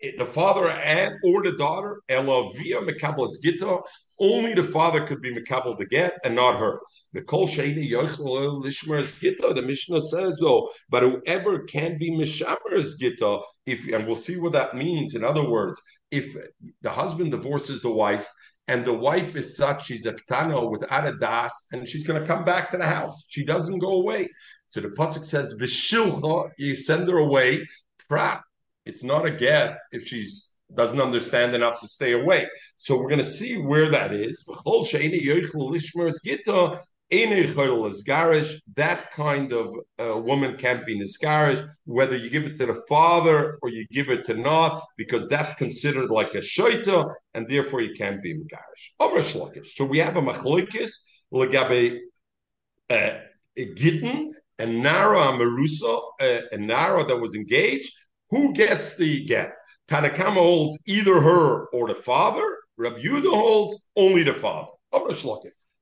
the 0.00 0.24
father 0.24 0.68
and 0.68 1.14
or 1.24 1.42
the 1.42 1.56
daughter, 1.56 2.00
Elavia 2.08 2.86
Mekabel 2.86 3.28
Gita, 3.42 3.80
only 4.20 4.54
the 4.54 4.64
father 4.64 5.06
could 5.06 5.20
be 5.20 5.34
Mekabel 5.34 5.78
the 5.78 5.86
get 5.86 6.18
and 6.24 6.34
not 6.34 6.58
her. 6.58 6.80
The 7.12 7.22
Kol 7.22 7.46
Sheini 7.46 7.90
Yochel 7.90 8.62
Lishmer 8.62 9.20
Gita, 9.20 9.52
the 9.54 9.62
Mishnah 9.62 10.00
says 10.00 10.38
though, 10.40 10.70
but 10.88 11.02
whoever 11.02 11.60
can 11.60 11.98
be 11.98 12.10
Mishamer 12.10 12.98
Gita, 12.98 13.40
if 13.66 13.86
and 13.92 14.06
we'll 14.06 14.16
see 14.16 14.38
what 14.38 14.52
that 14.52 14.74
means. 14.74 15.14
In 15.14 15.24
other 15.24 15.48
words, 15.48 15.80
if 16.10 16.36
the 16.82 16.90
husband 16.90 17.30
divorces 17.30 17.80
the 17.80 17.90
wife, 17.90 18.28
and 18.68 18.84
the 18.84 18.92
wife 18.92 19.34
is 19.34 19.56
such, 19.56 19.86
she's 19.86 20.04
a 20.04 20.12
ktano 20.12 20.70
without 20.70 21.06
a 21.06 21.16
das, 21.16 21.66
and 21.72 21.88
she's 21.88 22.06
going 22.06 22.20
to 22.20 22.26
come 22.26 22.44
back 22.44 22.70
to 22.70 22.76
the 22.76 22.84
house. 22.84 23.24
She 23.28 23.44
doesn't 23.44 23.78
go 23.78 23.92
away. 23.92 24.28
So 24.68 24.80
the 24.80 24.90
pasuk 24.90 25.24
says, 25.24 25.54
"V'shilcha," 25.58 26.50
you 26.58 26.76
send 26.76 27.08
her 27.08 27.16
away. 27.16 27.66
Prat, 28.08 28.42
it's 28.84 29.02
not 29.02 29.26
a 29.26 29.30
get 29.30 29.78
if 29.90 30.06
she's 30.06 30.54
doesn't 30.74 31.00
understand 31.00 31.54
enough 31.54 31.80
to 31.80 31.88
stay 31.88 32.12
away. 32.12 32.46
So 32.76 32.96
we're 32.96 33.08
going 33.08 33.18
to 33.18 33.24
see 33.24 33.58
where 33.58 33.88
that 33.90 34.12
is. 34.12 34.44
That 38.76 39.10
kind 39.12 39.52
of 39.52 39.74
uh, 39.98 40.18
woman 40.18 40.56
can't 40.56 40.84
be 40.84 41.00
nisgarish, 41.00 41.66
whether 41.84 42.16
you 42.16 42.28
give 42.28 42.44
it 42.44 42.58
to 42.58 42.66
the 42.66 42.82
father 42.88 43.58
or 43.62 43.70
you 43.70 43.86
give 43.90 44.10
it 44.10 44.26
to 44.26 44.34
not, 44.34 44.84
because 44.96 45.26
that's 45.26 45.54
considered 45.54 46.10
like 46.10 46.34
a 46.34 46.38
shoita, 46.38 47.12
and 47.34 47.48
therefore 47.48 47.80
you 47.80 47.94
can't 47.94 48.22
be 48.22 48.34
migarish. 48.34 49.64
So 49.76 49.84
we 49.86 49.98
have 49.98 50.16
a 50.16 50.22
machloikis 50.22 50.90
legabe 51.32 51.98
uh, 52.90 53.10
gittin 53.56 54.32
and 54.58 54.82
nara 54.82 55.32
marusa, 55.32 56.00
uh, 56.20 56.40
a 56.52 56.58
nara 56.58 57.04
that 57.04 57.16
was 57.16 57.34
engaged, 57.34 57.92
who 58.30 58.52
gets 58.52 58.96
the 58.96 59.24
get? 59.24 59.52
Tanakama 59.88 60.34
holds 60.34 60.78
either 60.86 61.20
her 61.20 61.66
or 61.66 61.88
the 61.88 61.94
father. 61.94 62.58
Rabbi 62.76 63.00
Yudah 63.00 63.30
holds 63.30 63.88
only 63.96 64.22
the 64.22 64.34
father. 64.34 64.68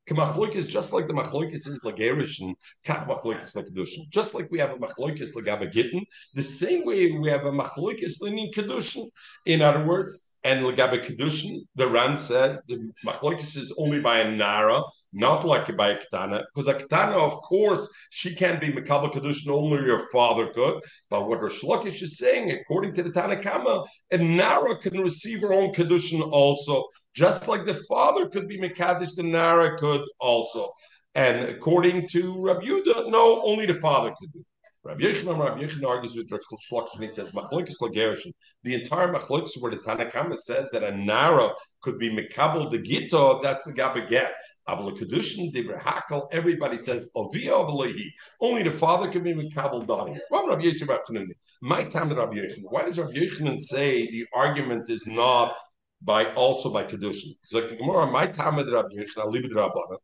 Kamachloik 0.08 0.54
is 0.54 0.68
just 0.68 0.92
like 0.92 1.08
the 1.08 1.12
machloikis 1.12 1.66
is 1.66 1.82
lagerish 1.84 2.40
and 2.40 2.54
tak 2.84 3.08
machloikis 3.08 3.56
lekadushin. 3.56 4.08
Just 4.08 4.34
like 4.34 4.48
we 4.52 4.58
have 4.60 4.70
a 4.70 4.76
machloikis 4.76 5.34
lagaba 5.34 5.70
gittin, 5.70 6.04
the 6.34 6.42
same 6.42 6.84
way 6.84 7.10
we 7.10 7.28
have 7.28 7.44
a 7.44 7.50
machloikis 7.50 8.20
lenin 8.20 8.52
kedushin. 8.52 9.10
In 9.46 9.62
other 9.62 9.84
words, 9.84 10.28
and 10.46 10.64
Lagabe 10.64 11.04
Kedushin, 11.04 11.62
the 11.74 11.88
Ran 11.88 12.16
says 12.16 12.62
the 12.68 12.78
Machlokes 13.04 13.56
is 13.56 13.74
only 13.78 13.98
by 13.98 14.20
a 14.20 14.30
Nara, 14.30 14.80
not 15.12 15.44
like 15.44 15.76
by 15.76 15.88
a 15.88 15.98
Ketana, 15.98 16.44
because 16.54 16.68
a 16.68 16.74
Ketana, 16.74 17.14
of 17.14 17.32
course, 17.42 17.88
she 18.10 18.32
can't 18.32 18.60
be 18.60 18.68
Makabal 18.68 19.12
Kedushin, 19.12 19.48
only 19.48 19.84
your 19.84 20.08
father 20.10 20.46
could. 20.52 20.84
But 21.10 21.26
what 21.26 21.40
Reish 21.40 21.64
Lakish 21.64 22.00
is 22.00 22.18
saying, 22.18 22.52
according 22.52 22.94
to 22.94 23.02
the 23.02 23.10
Tanakama, 23.10 23.88
a 24.12 24.18
Nara 24.18 24.78
can 24.78 25.00
receive 25.00 25.40
her 25.40 25.52
own 25.52 25.72
Kedushin 25.72 26.22
also, 26.30 26.84
just 27.12 27.48
like 27.48 27.66
the 27.66 27.82
father 27.90 28.28
could 28.28 28.46
be 28.46 28.56
Mekadesh, 28.56 29.16
the 29.16 29.24
Nara 29.24 29.76
could 29.76 30.02
also. 30.20 30.70
And 31.16 31.42
according 31.42 32.06
to 32.08 32.40
Rabbi 32.40 32.66
Yudah, 32.66 33.10
no, 33.10 33.42
only 33.42 33.66
the 33.66 33.74
father 33.74 34.14
could 34.16 34.32
do. 34.32 34.44
Rabbi 34.86 35.02
Yechon, 35.02 35.36
Rabbi 35.36 35.62
Yechon 35.62 35.84
argues 35.84 36.14
with 36.14 36.30
Rabbi 36.30 36.86
and 36.94 37.02
he 37.02 37.08
says, 37.08 37.30
Machlokes 37.32 37.80
Lagerishin. 37.80 38.32
The 38.62 38.74
entire 38.74 39.12
Machlokes 39.12 39.60
where 39.60 39.72
the 39.72 39.78
Tanakama 39.78 40.36
says 40.36 40.68
that 40.72 40.84
a 40.84 40.96
Nara 40.96 41.50
could 41.82 41.98
be 41.98 42.08
Mekabel 42.08 42.70
de 42.70 42.78
Gito, 42.78 43.40
that's 43.42 43.64
the 43.64 43.72
Gabaget. 43.72 44.30
Aval 44.68 44.96
Kedushin, 44.96 45.52
Dibra 45.52 45.80
Hakel, 45.80 46.28
everybody 46.30 46.78
says, 46.78 47.08
Ovia 47.16 47.50
Avalehi. 47.50 48.04
Only 48.40 48.62
the 48.62 48.70
father 48.70 49.08
can 49.10 49.24
be 49.24 49.34
Mekabel 49.34 49.86
Dani. 49.86 50.18
Rabbi 50.30 50.62
Yechon, 50.62 51.26
my 51.62 51.82
time 51.84 52.12
Rabbi 52.12 52.36
Yechon. 52.36 52.62
Why 52.62 52.84
does 52.84 52.98
Rabbi 52.98 53.12
Yechon 53.12 53.58
say 53.58 54.08
the 54.08 54.24
argument 54.34 54.88
is 54.88 55.04
not 55.06 55.56
by 56.02 56.32
also 56.34 56.72
by 56.72 56.84
Kedushin? 56.84 57.34
It's 57.42 57.52
like 57.52 57.70
the 57.70 57.76
Gemara, 57.76 58.06
my 58.06 58.28
time 58.28 58.56
Rabbi 58.56 58.94
Yechon, 58.94 59.18
I'll 59.18 59.30
leave 59.30 59.46
it 59.46 59.52
Rabbanah. 59.52 59.98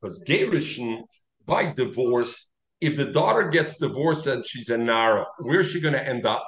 Because 0.00 0.22
Gerishin, 0.24 1.02
by 1.44 1.72
divorce, 1.72 2.46
if 2.80 2.96
the 2.96 3.06
daughter 3.06 3.48
gets 3.48 3.76
divorced 3.76 4.26
and 4.26 4.46
she's 4.46 4.68
a 4.68 4.78
Nara, 4.78 5.26
where's 5.38 5.70
she 5.70 5.80
going 5.80 5.94
to 5.94 6.06
end 6.06 6.26
up? 6.26 6.46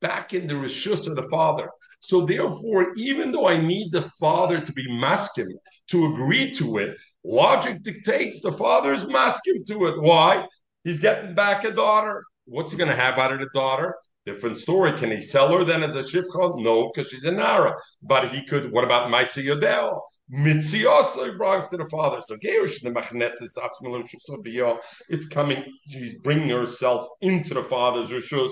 Back 0.00 0.34
in 0.34 0.46
the 0.46 0.54
Rishus 0.54 1.06
of 1.08 1.16
the 1.16 1.28
father. 1.30 1.70
So 2.00 2.20
therefore, 2.20 2.92
even 2.96 3.32
though 3.32 3.48
I 3.48 3.56
need 3.56 3.90
the 3.90 4.02
father 4.02 4.60
to 4.60 4.72
be 4.72 4.98
masculine 4.98 5.58
to 5.88 6.12
agree 6.12 6.52
to 6.56 6.78
it, 6.78 6.96
logic 7.24 7.82
dictates 7.82 8.40
the 8.40 8.52
father 8.52 8.92
is 8.92 9.06
masculine 9.06 9.64
to 9.66 9.86
it. 9.86 10.00
Why? 10.00 10.46
He's 10.84 11.00
getting 11.00 11.34
back 11.34 11.64
a 11.64 11.70
daughter. 11.70 12.24
What's 12.44 12.72
he 12.72 12.78
going 12.78 12.90
to 12.90 12.96
have 12.96 13.18
out 13.18 13.32
of 13.32 13.38
the 13.38 13.48
daughter? 13.54 13.96
Different 14.26 14.58
story. 14.58 14.92
Can 14.98 15.10
he 15.10 15.20
sell 15.20 15.56
her 15.56 15.64
then 15.64 15.82
as 15.82 15.96
a 15.96 16.02
shifcha? 16.02 16.62
No, 16.62 16.90
because 16.94 17.10
she's 17.10 17.24
a 17.24 17.32
nara. 17.32 17.74
But 18.02 18.28
he 18.28 18.44
could. 18.44 18.70
What 18.70 18.84
about 18.84 19.10
Maisa 19.10 19.42
Yodel? 19.42 20.02
Mitziasa 20.32 21.36
belongs 21.36 21.68
to 21.68 21.76
the 21.76 21.86
father. 21.86 22.20
So 22.26 22.36
Gerush 22.36 22.80
the 22.80 22.90
Machnesis 22.90 23.58
Atzmalushusavia. 23.58 24.78
It's 25.08 25.26
coming. 25.28 25.64
She's 25.88 26.18
bringing 26.18 26.48
herself 26.48 27.06
into 27.20 27.54
the 27.54 27.62
father's 27.62 28.10
rishus. 28.10 28.50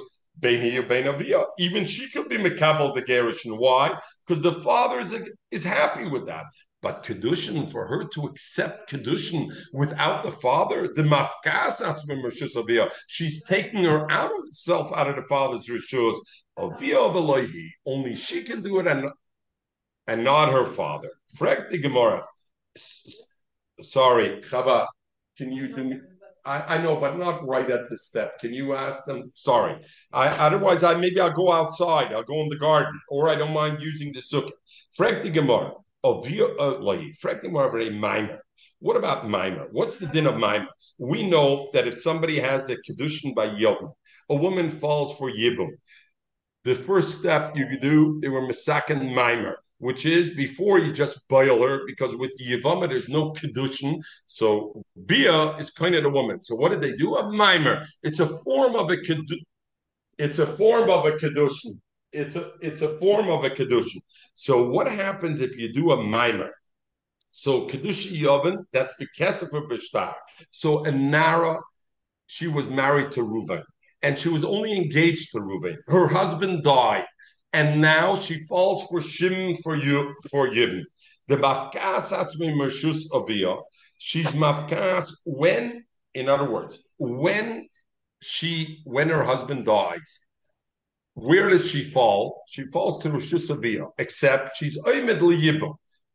Even 1.58 1.84
she 1.84 2.08
could 2.10 2.28
be 2.28 2.36
Mekabel 2.38 2.94
the 2.94 3.02
Gerushin. 3.02 3.58
Why? 3.58 3.98
Because 4.26 4.42
the 4.42 4.52
father 4.52 5.00
is, 5.00 5.14
is 5.50 5.64
happy 5.64 6.08
with 6.08 6.26
that. 6.26 6.44
But 6.80 7.04
Kedushin, 7.04 7.70
for 7.70 7.86
her 7.86 8.04
to 8.08 8.26
accept 8.26 8.90
Kedushin 8.90 9.54
without 9.72 10.22
the 10.24 10.32
father, 10.32 10.88
the 10.88 11.02
Mafkas 11.02 11.80
she's 13.06 13.44
taking 13.44 13.84
her 13.84 14.10
out 14.10 14.32
of 14.32 14.44
herself, 14.44 14.92
out 14.92 15.08
of 15.08 15.16
the 15.16 15.22
father's 15.28 15.68
Rishus. 15.68 16.18
Only 17.86 18.14
she 18.16 18.42
can 18.42 18.62
do 18.62 18.80
it 18.80 18.86
and 18.86 19.10
and 20.06 20.24
not 20.24 20.50
her 20.50 20.66
father. 20.66 21.10
Frek 21.36 21.70
the 21.70 21.78
Gemara. 21.78 22.24
Sorry, 23.80 24.40
Chava, 24.40 24.86
can 25.36 25.52
you 25.52 25.74
do 25.74 25.84
me? 25.84 26.00
I, 26.44 26.74
I 26.74 26.78
know, 26.78 26.96
but 26.96 27.18
not 27.18 27.46
right 27.46 27.70
at 27.70 27.88
the 27.88 27.96
step. 27.96 28.40
Can 28.40 28.52
you 28.52 28.74
ask 28.74 29.04
them? 29.04 29.30
Sorry. 29.34 29.76
I, 30.12 30.28
otherwise, 30.28 30.82
I 30.82 30.94
maybe 30.94 31.20
I'll 31.20 31.32
go 31.32 31.52
outside. 31.52 32.12
I'll 32.12 32.24
go 32.24 32.40
in 32.40 32.48
the 32.48 32.58
garden, 32.58 32.98
or 33.08 33.28
I 33.28 33.36
don't 33.36 33.52
mind 33.52 33.80
using 33.80 34.12
the 34.12 34.20
sukkah. 34.20 34.50
Frek 34.98 35.22
the 35.22 35.30
Gemara. 35.30 35.72
Uh, 36.04 36.14
What 38.80 38.96
about 38.96 39.28
mimer? 39.28 39.68
What's 39.70 39.98
the 39.98 40.08
din 40.08 40.26
of 40.26 40.36
mimer? 40.36 40.66
We 40.98 41.28
know 41.28 41.70
that 41.74 41.86
if 41.86 41.96
somebody 41.96 42.40
has 42.40 42.68
a 42.68 42.76
kedushin 42.76 43.36
by 43.36 43.44
yom, 43.56 43.92
a 44.28 44.34
woman 44.34 44.68
falls 44.68 45.16
for 45.16 45.30
yibum. 45.30 45.68
The 46.64 46.74
first 46.74 47.18
step 47.20 47.56
you 47.56 47.66
could 47.66 47.80
do, 47.80 48.18
they 48.20 48.28
were 48.28 48.42
misakin 48.42 49.14
mimer 49.14 49.61
which 49.82 50.06
is 50.06 50.30
before 50.36 50.78
you 50.78 50.92
just 50.92 51.28
boil 51.28 51.60
her, 51.60 51.80
because 51.88 52.14
with 52.14 52.30
the 52.38 52.46
Yavama 52.52 52.88
there's 52.88 53.08
no 53.08 53.32
kedushin. 53.32 54.00
So 54.26 54.80
Bia 55.06 55.56
is 55.56 55.72
kind 55.72 55.96
of 55.96 56.04
the 56.04 56.10
woman. 56.10 56.40
So 56.44 56.54
what 56.54 56.70
did 56.70 56.80
they 56.80 56.92
do? 56.92 57.16
A 57.16 57.32
mimer. 57.32 57.84
It's 58.04 58.20
a 58.20 58.28
form 58.44 58.76
of 58.76 58.90
a 58.90 58.96
Kedushin. 58.96 59.40
it's 60.18 60.38
a 60.38 60.46
form 60.46 60.88
of 60.88 61.04
a 61.04 61.12
kedushin. 61.12 61.80
It's 62.12 62.36
a 62.36 62.52
it's 62.60 62.82
a 62.82 62.96
form 63.00 63.28
of 63.28 63.42
a 63.42 63.50
kedushin. 63.50 64.02
So 64.36 64.68
what 64.68 64.86
happens 64.86 65.40
if 65.40 65.58
you 65.58 65.72
do 65.72 65.90
a 65.90 66.00
mimer? 66.00 66.52
So 67.32 67.66
kedushi 67.66 68.20
yoven, 68.20 68.64
that's 68.72 68.94
the 68.98 69.08
kesef 69.18 69.50
b'shtar. 69.50 70.14
So 70.52 70.84
a 70.84 70.92
nara, 70.92 71.58
she 72.26 72.46
was 72.46 72.68
married 72.68 73.10
to 73.12 73.22
Ruven, 73.22 73.64
and 74.02 74.16
she 74.16 74.28
was 74.28 74.44
only 74.44 74.76
engaged 74.76 75.32
to 75.32 75.40
Ruven. 75.40 75.76
Her 75.88 76.06
husband 76.06 76.62
died 76.62 77.06
and 77.52 77.80
now 77.80 78.16
she 78.16 78.40
falls 78.44 78.86
for 78.86 79.00
shim 79.00 79.56
for 79.62 79.76
you 79.76 80.14
for 80.30 80.48
yibn. 80.48 80.82
The 81.28 81.36
mafkas 81.36 82.12
asmi 82.12 82.54
mershus 82.54 83.06
avia. 83.14 83.56
She's 83.98 84.28
mafkas 84.28 85.12
when, 85.24 85.84
in 86.14 86.28
other 86.28 86.50
words, 86.50 86.78
when 86.98 87.68
she 88.20 88.80
when 88.84 89.08
her 89.08 89.22
husband 89.24 89.66
dies. 89.66 90.20
Where 91.14 91.50
does 91.50 91.70
she 91.70 91.84
fall? 91.84 92.42
She 92.48 92.64
falls 92.72 92.98
to 93.00 93.10
Roshus 93.10 93.50
Avia, 93.50 93.84
except 93.98 94.56
she's 94.56 94.78
Oymed 94.78 95.20
Yibam. 95.20 95.74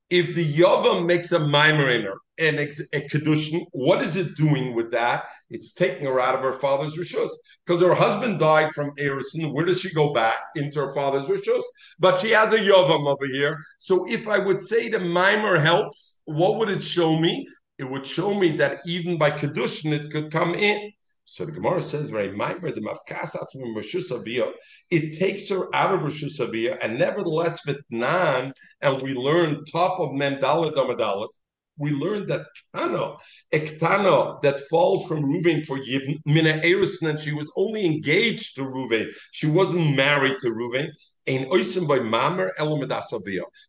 If 0.10 0.36
the 0.36 0.54
Yavam 0.54 1.06
makes 1.06 1.32
a 1.34 1.40
mimer 1.40 1.90
in 1.90 2.04
her 2.04 2.16
and 2.38 2.60
a, 2.60 2.68
kedushin, 2.68 3.66
what 3.72 4.02
is 4.02 4.16
it 4.16 4.38
doing 4.38 4.74
with 4.74 4.92
that? 4.92 5.26
It's 5.50 5.74
taking 5.74 6.06
her 6.06 6.22
out 6.22 6.36
of 6.36 6.42
her 6.42 6.54
father's 6.54 6.98
rishus 6.98 7.32
because 7.66 7.82
her 7.82 7.94
husband 7.94 8.40
died 8.40 8.72
from 8.74 8.92
Erison. 9.00 9.54
Where 9.54 9.66
does 9.66 9.82
she 9.82 9.94
go 9.94 10.14
back 10.14 10.36
into 10.56 10.80
her 10.80 10.94
father's 10.94 11.28
rishus? 11.28 11.64
But 12.00 12.22
she 12.22 12.32
has 12.32 12.54
a 12.54 12.58
Yavam 12.58 13.08
over 13.08 13.26
here. 13.26 13.58
So 13.80 14.06
if 14.10 14.28
I 14.28 14.40
would 14.40 14.62
say 14.62 14.88
the 14.88 15.00
mimer 15.00 15.60
helps, 15.60 16.20
what 16.26 16.58
would 16.58 16.70
it 16.70 16.84
show 16.84 17.20
me? 17.20 17.46
It 17.78 17.90
would 17.90 18.06
show 18.06 18.34
me 18.34 18.56
that 18.58 18.80
even 18.86 19.18
by 19.18 19.32
kedushin 19.32 19.92
it 19.92 20.12
could 20.12 20.32
come 20.32 20.56
in. 20.56 20.92
So 21.30 21.44
the 21.44 21.52
Gemara 21.52 21.84
says, 21.84 22.10
"Very 22.10 22.32
mimer 22.32 22.72
the 22.72 22.80
mafkasat 22.80 23.52
from 23.52 23.76
Rishus 23.76 24.54
It 24.90 25.20
takes 25.20 25.50
her 25.50 25.68
out 25.76 25.94
of 25.94 26.00
Rishus 26.00 26.40
and 26.82 26.98
nevertheless 26.98 27.60
vitnan, 27.68 28.54
and 28.82 29.02
we 29.02 29.14
learn 29.14 29.66
top 29.66 30.00
of 30.00 30.12
Mendala 30.12 30.74
Damadalat. 30.74 31.28
We 31.78 31.92
learn 31.92 32.28
that 32.28 32.46
Tano, 32.74 33.20
Ektano, 33.54 34.42
that 34.42 34.62
falls 34.70 35.06
from 35.06 35.26
Ruvain 35.26 35.62
for 35.66 35.78
Mina 36.26 36.62
Erison, 36.64 37.10
and 37.10 37.20
she 37.20 37.34
was 37.34 37.52
only 37.58 37.86
engaged 37.86 38.56
to 38.56 38.62
Ruvain. 38.62 39.14
She 39.32 39.48
wasn't 39.48 39.98
married 39.98 40.38
to 40.42 40.50
by 41.88 42.00
mamer. 42.00 42.54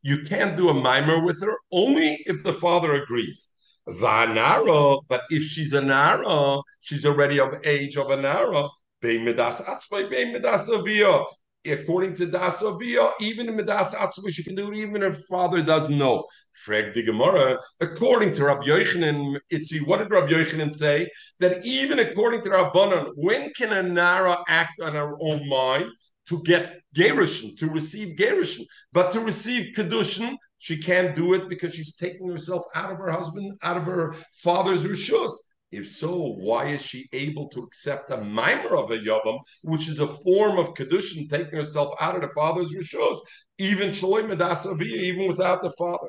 You 0.03 0.23
can't 0.23 0.57
do 0.57 0.69
a 0.69 0.75
mimer 0.75 1.25
with 1.25 1.43
her 1.43 1.57
only 1.73 2.23
if 2.25 2.45
the 2.45 2.53
father 2.53 2.93
agrees. 2.93 3.51
Vanara, 3.89 5.01
but 5.09 5.23
if 5.31 5.43
she's 5.43 5.73
a 5.73 5.81
nara, 5.81 6.61
she's 6.81 7.07
already 7.07 7.41
of 7.41 7.55
age 7.65 7.97
of 7.97 8.11
a 8.11 8.17
nara. 8.17 8.69
Midas 9.03 9.63
Midas 9.91 10.69
Avia. 10.69 11.25
According 11.67 12.15
to 12.15 12.27
Dasavia, 12.27 13.13
even 13.21 13.49
in 13.49 13.57
Midas 13.57 13.95
Atzma, 13.95 14.31
she 14.31 14.43
can 14.45 14.55
do 14.55 14.71
it 14.71 14.77
even 14.77 15.03
if 15.03 15.15
her 15.15 15.23
father 15.29 15.61
doesn't 15.61 15.99
know. 15.99 16.25
Freg 16.65 16.95
the 16.95 17.03
Gemara, 17.03 17.59
according 17.81 18.33
to 18.35 18.45
Rabbi 18.45 18.65
Yochanan, 18.65 19.39
Itzi, 19.53 19.85
what 19.87 19.99
did 19.99 20.11
Rabbi 20.11 20.33
Yochanan 20.33 20.73
say? 20.73 21.11
That 21.41 21.67
even 21.67 21.99
according 21.99 22.43
to 22.43 22.51
Rabbanan, 22.51 23.11
when 23.17 23.53
can 23.53 23.73
a 23.73 23.83
Nara 23.83 24.39
act 24.49 24.81
on 24.81 24.95
her 24.95 25.17
own 25.21 25.49
mind? 25.49 25.91
to 26.29 26.43
get 26.43 26.81
Gerushin, 26.95 27.57
to 27.59 27.69
receive 27.69 28.17
Gerushin, 28.17 28.67
but 28.93 29.13
to 29.13 29.21
receive 29.21 29.75
Kedushin, 29.75 30.37
she 30.59 30.77
can't 30.79 31.17
do 31.17 31.35
it 31.35 31.49
because 31.49 31.75
she's 31.75 31.95
taking 31.95 32.29
herself 32.29 32.65
out 32.75 32.91
of 32.93 32.99
her 32.99 33.11
husband, 33.11 33.59
out 33.63 33.77
of 33.77 33.85
her 33.85 34.15
father's 34.35 34.85
Rishus. 34.85 35.33
If 35.71 35.87
so, 35.89 36.17
why 36.17 36.69
is 36.69 36.83
she 36.83 37.09
able 37.13 37.49
to 37.51 37.63
accept 37.63 38.11
a 38.11 38.17
mimer 38.17 38.75
of 38.75 38.91
a 38.91 38.97
Yavam, 38.97 39.39
which 39.63 39.87
is 39.87 40.01
a 40.01 40.07
form 40.07 40.59
of 40.59 40.75
Kedushin, 40.75 41.29
taking 41.29 41.59
herself 41.59 41.95
out 42.01 42.17
of 42.17 42.23
the 42.23 42.29
father's 42.29 42.75
Rishus, 42.75 43.19
even 43.59 43.91
Shaloi 43.91 44.27
Medasavia, 44.27 44.83
even 44.83 45.29
without 45.29 45.63
the 45.63 45.71
father? 45.73 46.09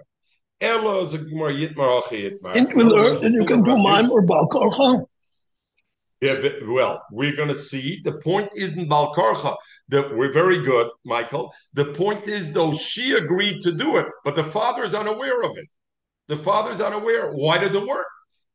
Ella 0.61 1.03
is 1.03 1.13
a 1.13 1.17
Gemara 1.17 1.53
Yitmar. 1.53 2.55
And 2.55 3.33
you 3.33 3.45
can 3.45 3.63
do 3.63 3.77
mimer 3.77 4.21
Balkorcha. 4.25 5.05
Yeah, 6.21 6.35
well, 6.67 7.01
we're 7.11 7.35
going 7.35 7.47
to 7.47 7.55
see. 7.55 8.01
The 8.03 8.19
point 8.19 8.49
isn't 8.55 8.89
Balkarcha. 8.89 9.55
That 9.87 10.15
we're 10.15 10.33
very 10.33 10.61
good, 10.63 10.89
Michael. 11.05 11.53
The 11.73 11.85
point 11.85 12.27
is, 12.27 12.51
though, 12.51 12.73
she 12.73 13.13
agreed 13.13 13.61
to 13.61 13.71
do 13.71 13.97
it, 13.97 14.07
but 14.25 14.35
the 14.35 14.43
father 14.43 14.83
is 14.83 14.93
unaware 14.93 15.43
of 15.43 15.57
it. 15.57 15.65
The 16.27 16.37
father 16.37 16.71
is 16.71 16.81
unaware. 16.81 17.31
Why 17.31 17.57
does 17.57 17.73
it 17.73 17.87
work? 17.87 18.07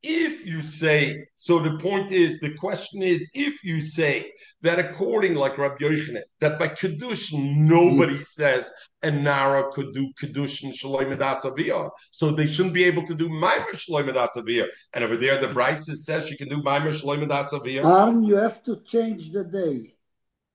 If 0.07 0.45
you 0.45 0.61
say, 0.61 1.25
so 1.35 1.57
the 1.57 1.79
point 1.79 2.11
is, 2.11 2.39
the 2.39 2.53
question 2.53 3.01
is, 3.01 3.27
if 3.33 3.63
you 3.63 3.79
say 3.79 4.31
that 4.61 4.77
according, 4.77 5.33
like 5.33 5.57
Rabbi 5.57 5.77
Yochanan, 5.83 6.21
that 6.41 6.59
by 6.59 6.67
Kedushin, 6.67 7.55
nobody 7.57 8.19
mm. 8.19 8.23
says 8.23 8.71
a 9.01 9.09
Nara 9.09 9.71
could 9.71 9.95
do 9.95 10.11
Shalom 10.47 11.05
Asaviyah, 11.05 11.89
so 12.11 12.29
they 12.29 12.45
shouldn't 12.45 12.75
be 12.75 12.83
able 12.83 13.03
to 13.07 13.15
do 13.15 13.29
Maimer 13.29 13.73
Shalom 13.73 14.05
Asaviyah. 14.09 14.67
And 14.93 15.03
over 15.03 15.17
there, 15.17 15.41
the 15.41 15.47
Braisa 15.47 15.95
says 15.95 16.27
she 16.27 16.37
can 16.37 16.49
do 16.49 16.61
Maimer 16.61 16.93
Shalom 16.93 17.21
Asaviyah. 17.21 17.83
Um, 17.83 18.21
you 18.21 18.35
have 18.35 18.63
to 18.65 18.81
change 18.85 19.31
the 19.31 19.43
day. 19.43 19.95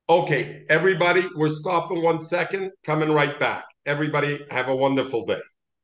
Okay, 0.08 0.64
everybody, 0.68 1.26
we're 1.34 1.48
stopping 1.48 2.02
one 2.02 2.20
second, 2.20 2.70
coming 2.84 3.10
right 3.10 3.38
back. 3.40 3.64
Everybody, 3.84 4.46
have 4.50 4.68
a 4.68 4.76
wonderful 4.76 5.26
day. 5.26 5.40